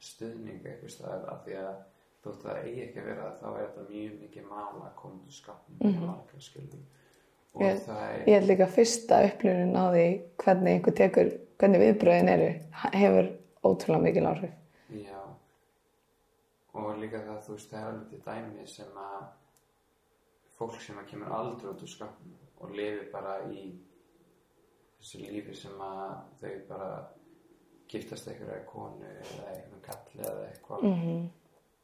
stuðning 0.02 0.66
eitthvað 0.66 0.94
staðar 0.96 1.28
af 1.34 1.44
því 1.46 1.58
að 1.62 1.76
þótt 2.22 2.44
það 2.46 2.64
eigi 2.64 2.82
ekki 2.86 3.02
að 3.02 3.10
vera 3.12 3.30
þá 3.42 3.46
er 3.52 3.62
þetta 3.62 3.86
mjög 3.90 4.18
mikið 4.24 4.50
mála 4.50 4.90
að 4.90 4.98
til 5.26 5.36
skapnum 5.38 5.78
mm 5.82 5.94
-hmm. 5.94 6.08
margar 6.08 6.42
skilur 6.48 6.84
og 7.54 7.62
Ég- 7.62 7.90
er 7.90 8.28
Ég 8.28 8.34
held 8.40 8.48
líka 8.48 8.68
fyrsta 8.68 9.24
upplifunin 9.26 9.76
á 9.76 9.86
því 9.92 10.08
hvernig 10.38 10.74
einhver 10.74 10.96
tekur, 10.96 11.32
hvernig 11.60 11.80
viðbröðin 11.82 12.30
eru, 12.30 12.52
hefur 12.94 13.32
ótrúlega 13.64 14.02
mikil 14.04 14.26
áhrif. 14.26 14.52
Já 14.90 15.22
og 16.74 16.98
líka 17.00 17.20
það 17.20 17.40
þú 17.46 17.56
veist 17.56 17.72
það 17.72 17.80
er 17.80 17.88
alveg 17.88 18.10
til 18.10 18.22
dæmi 18.26 18.68
sem 18.68 18.98
að 18.98 19.24
fólk 20.58 20.82
sem 20.82 20.98
að 20.98 21.10
kemur 21.12 21.34
aldrei 21.36 21.72
út 21.72 21.84
úr 21.84 21.88
skapnum 21.88 22.36
og 22.62 22.76
lifi 22.78 23.12
bara 23.12 23.40
í 23.52 23.74
þessu 25.02 25.26
lífi 25.26 25.58
sem 25.58 25.84
að 25.84 26.16
þau 26.40 26.56
bara 26.70 26.90
giftast 27.92 28.32
einhverja 28.32 28.66
konu 28.70 29.12
eða 29.12 29.52
einhvern 29.52 29.86
kalli 29.86 30.24
eða 30.24 30.48
eitthvað. 30.48 30.88
Mm 30.88 31.30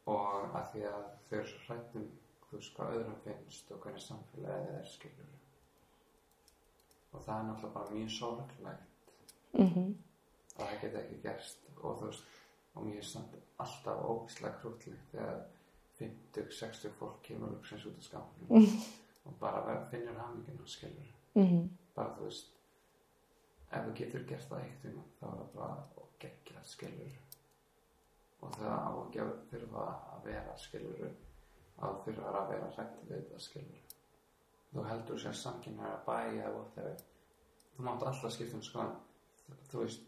og 0.07 0.55
að 0.55 0.69
því 0.71 0.83
að 0.87 1.05
þau 1.27 1.37
eru 1.37 1.49
svo 1.49 1.63
hrættum 1.65 2.05
þú 2.47 2.59
veist 2.59 2.77
hvað 2.77 2.93
öðrum 2.97 3.17
finnst 3.25 3.71
og 3.75 3.81
hvernig 3.83 4.03
samfélagið 4.05 4.75
er 4.77 4.85
skilur 4.87 5.33
og 7.11 7.23
það 7.25 7.33
er 7.33 7.45
náttúrulega 7.47 7.73
bara 7.73 7.95
mjög 7.95 8.11
sorglegt. 8.13 9.11
Mhm, 9.57 9.85
að 10.57 10.63
það 10.63 10.81
geti 10.81 10.99
ekki 11.01 11.21
gerst. 11.23 11.63
Og 11.81 11.99
þú 11.99 12.09
veist 12.09 12.35
og 12.77 12.85
mér 12.85 12.97
er 13.01 13.07
samt 13.09 13.37
alltaf 13.63 14.03
ógislega 14.05 14.59
krútlegt 14.61 15.11
þegar 15.11 15.39
50-60 15.97 16.93
fólk 16.99 17.21
kemur 17.25 17.55
loksins 17.55 17.85
út 17.89 17.97
af 17.97 18.05
skápnum 18.05 18.67
og 19.25 19.39
bara 19.39 19.63
verð, 19.65 19.87
finnur 19.91 20.19
hamingina 20.21 20.67
skilur 20.69 21.09
mhm, 21.33 21.63
bara 21.95 22.13
þú 22.19 22.27
veist 22.27 22.53
ef 23.71 23.87
þú 23.87 23.95
getur 24.01 24.27
gert 24.29 24.49
það 24.51 24.65
eitt 24.65 24.83
tíma 24.83 25.05
þá 25.19 25.25
er 25.29 25.39
það 25.39 25.55
bara 25.55 25.79
og 26.01 26.13
geggja 26.23 26.63
skilur. 26.73 27.17
Og 28.41 28.53
það 28.59 28.77
á 28.77 28.91
að 28.91 29.33
þurfa 29.51 29.87
að 30.13 30.29
vera 30.29 30.55
skilur. 30.61 31.17
Að 31.77 31.99
þurfa 32.05 32.31
að 32.41 32.53
vera 32.53 32.69
hrætt 32.75 33.01
við 33.03 33.17
þetta 33.17 33.41
skilur. 33.47 33.83
Þú 34.71 34.85
heldur 34.91 35.19
sér 35.21 35.35
samkynnar 35.41 35.93
að 35.95 36.05
bæja 36.07 36.31
eða 36.45 36.53
whatever. 36.55 37.03
Þú 37.75 37.85
mátt 37.85 38.07
alltaf 38.09 38.33
skipta 38.33 38.57
um 38.57 38.65
skoðan 38.65 38.95
þú 39.71 39.83
veist 39.83 40.05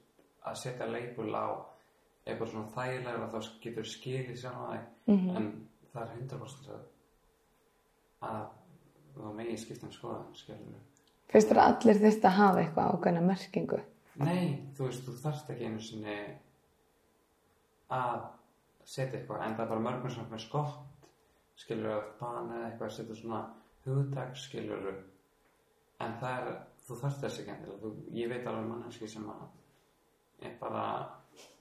að 0.48 0.62
setja 0.62 0.88
leipul 0.90 1.30
á 1.36 1.48
eitthvað 2.26 2.52
svona 2.52 2.74
þægilega 2.76 3.30
þá 3.34 3.50
getur 3.64 3.90
skilið 3.90 4.40
sjálf 4.42 4.62
að 4.66 4.78
mhm. 5.14 5.36
en 5.38 5.50
það 5.94 6.02
er 6.04 6.16
100% 6.18 6.72
að 6.76 6.88
að 8.30 8.48
þú 9.16 9.34
megi 9.38 9.58
skipta 9.64 9.88
um 9.88 9.96
skoðan 9.96 10.34
skilur 10.38 10.88
Finnst 11.30 11.52
þér 11.52 11.62
að 11.62 11.72
allir 11.72 12.00
þurft 12.02 12.26
að 12.26 12.38
hafa 12.40 12.62
eitthvað 12.64 12.94
ákveðna 12.94 13.24
merkingu? 13.28 13.80
Nei, 14.20 14.46
þú 14.76 14.88
veist, 14.88 15.04
þú 15.06 15.16
þarft 15.22 15.52
ekki 15.54 15.68
einu 15.70 15.84
sinni 15.84 16.16
að 17.94 18.24
setja 18.90 19.20
eitthvað, 19.20 19.44
en 19.46 19.56
það 19.56 19.64
er 19.66 19.72
bara 19.74 19.86
mörgum 19.86 20.14
sem 20.14 20.34
er 20.34 20.42
skott, 20.44 21.06
skilur 21.60 21.94
að 21.94 22.08
bana 22.20 22.58
eða 22.58 22.72
eitthvað, 22.72 22.94
setja 22.96 23.18
svona 23.20 23.42
hugtak, 23.86 24.34
skilur 24.38 24.90
en 26.00 26.16
það 26.22 26.36
er, 26.40 26.50
þú 26.88 26.98
þarft 27.04 27.24
þess 27.26 27.42
ekki 27.44 27.54
endilega, 27.54 27.82
þú, 27.84 27.94
ég 28.18 28.32
veit 28.34 28.50
alveg 28.50 28.70
manneski 28.72 29.10
sem 29.12 29.30
að 29.30 30.48
er 30.50 30.56
bara 30.62 30.86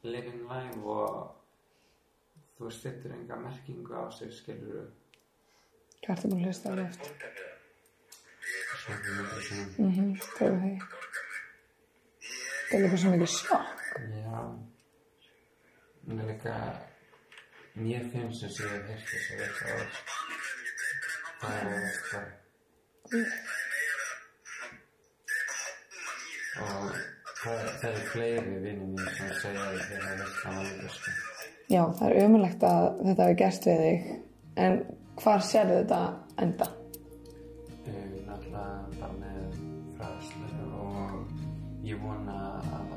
living 0.06 0.46
life 0.48 0.80
og 0.96 1.34
þú 2.58 2.72
settur 2.74 3.14
enga 3.14 3.38
merkingu 3.42 4.00
á 4.00 4.08
sig, 4.14 4.32
skilur 4.32 4.88
Hvað 5.98 6.14
ertu 6.14 6.30
búin 6.30 6.40
að 6.40 6.48
hlusta 6.48 6.72
á 6.72 6.74
löft? 6.78 7.08
Svona, 8.88 9.24
svona, 9.48 9.64
Mhm, 9.78 10.08
tóku 10.20 10.46
því. 10.62 10.72
Það 12.68 12.74
er 12.76 12.82
líka 12.84 12.96
svo 13.02 13.08
mikið 13.14 13.30
sjokk. 13.34 13.76
Já 13.98 14.38
Mér 16.08 16.24
líka 16.30 16.54
Mér 17.78 18.02
finnst 18.12 18.42
þess 18.42 18.58
að 18.60 18.64
ég 18.64 18.72
hef 18.74 18.86
heyrt 18.88 19.06
þess 19.08 19.28
að 19.30 19.38
þetta 19.42 19.64
orð 19.74 19.94
Það 21.40 21.52
er 21.58 21.66
eitthvað 21.78 22.28
Og 26.58 26.94
það, 27.42 27.58
það 27.80 27.90
eru 27.90 28.02
fleiri 28.12 28.54
vinni 28.64 28.86
mín 28.94 29.10
sem 29.16 29.28
segja 29.42 29.62
að 29.68 29.76
þeir 29.88 30.02
hafa 30.06 30.16
heyrt 30.18 30.38
það 30.42 30.54
líka 30.68 30.88
sko. 30.94 31.10
Já, 31.68 31.82
það 31.98 32.08
er 32.08 32.16
umulegt 32.24 32.62
að 32.66 32.86
þetta 33.04 33.22
hafi 33.28 33.36
gerst 33.42 33.68
við 33.68 33.78
þig. 33.84 34.00
En 34.64 34.78
hvar 35.22 35.40
sérðu 35.46 35.76
þetta 35.82 36.00
enda? 36.44 36.66
Náttúrulega 38.52 39.00
bara 39.00 39.12
með 39.20 39.58
fræðslu 39.98 40.68
og 40.82 41.84
ég 41.84 42.00
vona 42.02 42.36
að 42.78 42.94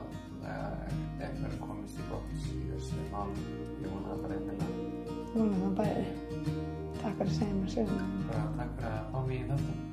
eitthvað 1.21 1.57
komist 1.61 1.99
í 1.99 2.07
gott 2.09 2.31
í 2.33 2.61
þessu 2.71 3.03
mál 3.11 3.29
ég 3.81 3.87
vona 3.91 4.07
það 4.09 4.23
bara 4.25 4.39
einmilega 4.39 4.89
Núna 5.31 5.59
það 5.61 5.77
bæði. 5.77 6.05
Takk 7.01 7.13
fyrir 7.19 7.29
að 7.29 7.37
segja 7.37 7.53
mér 7.55 7.71
sögum. 7.75 8.09
bara 8.31 8.47
takk 8.57 8.73
fyrir 8.79 8.97
að 8.97 9.13
fá 9.13 9.19
mig 9.27 9.37
í 9.39 9.45
þáttum 9.51 9.87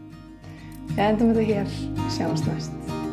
Við 0.89 1.05
endum 1.05 1.35
þetta 1.35 1.49
hér. 1.53 1.77
Sjáumst 2.17 2.49
næst. 2.49 3.08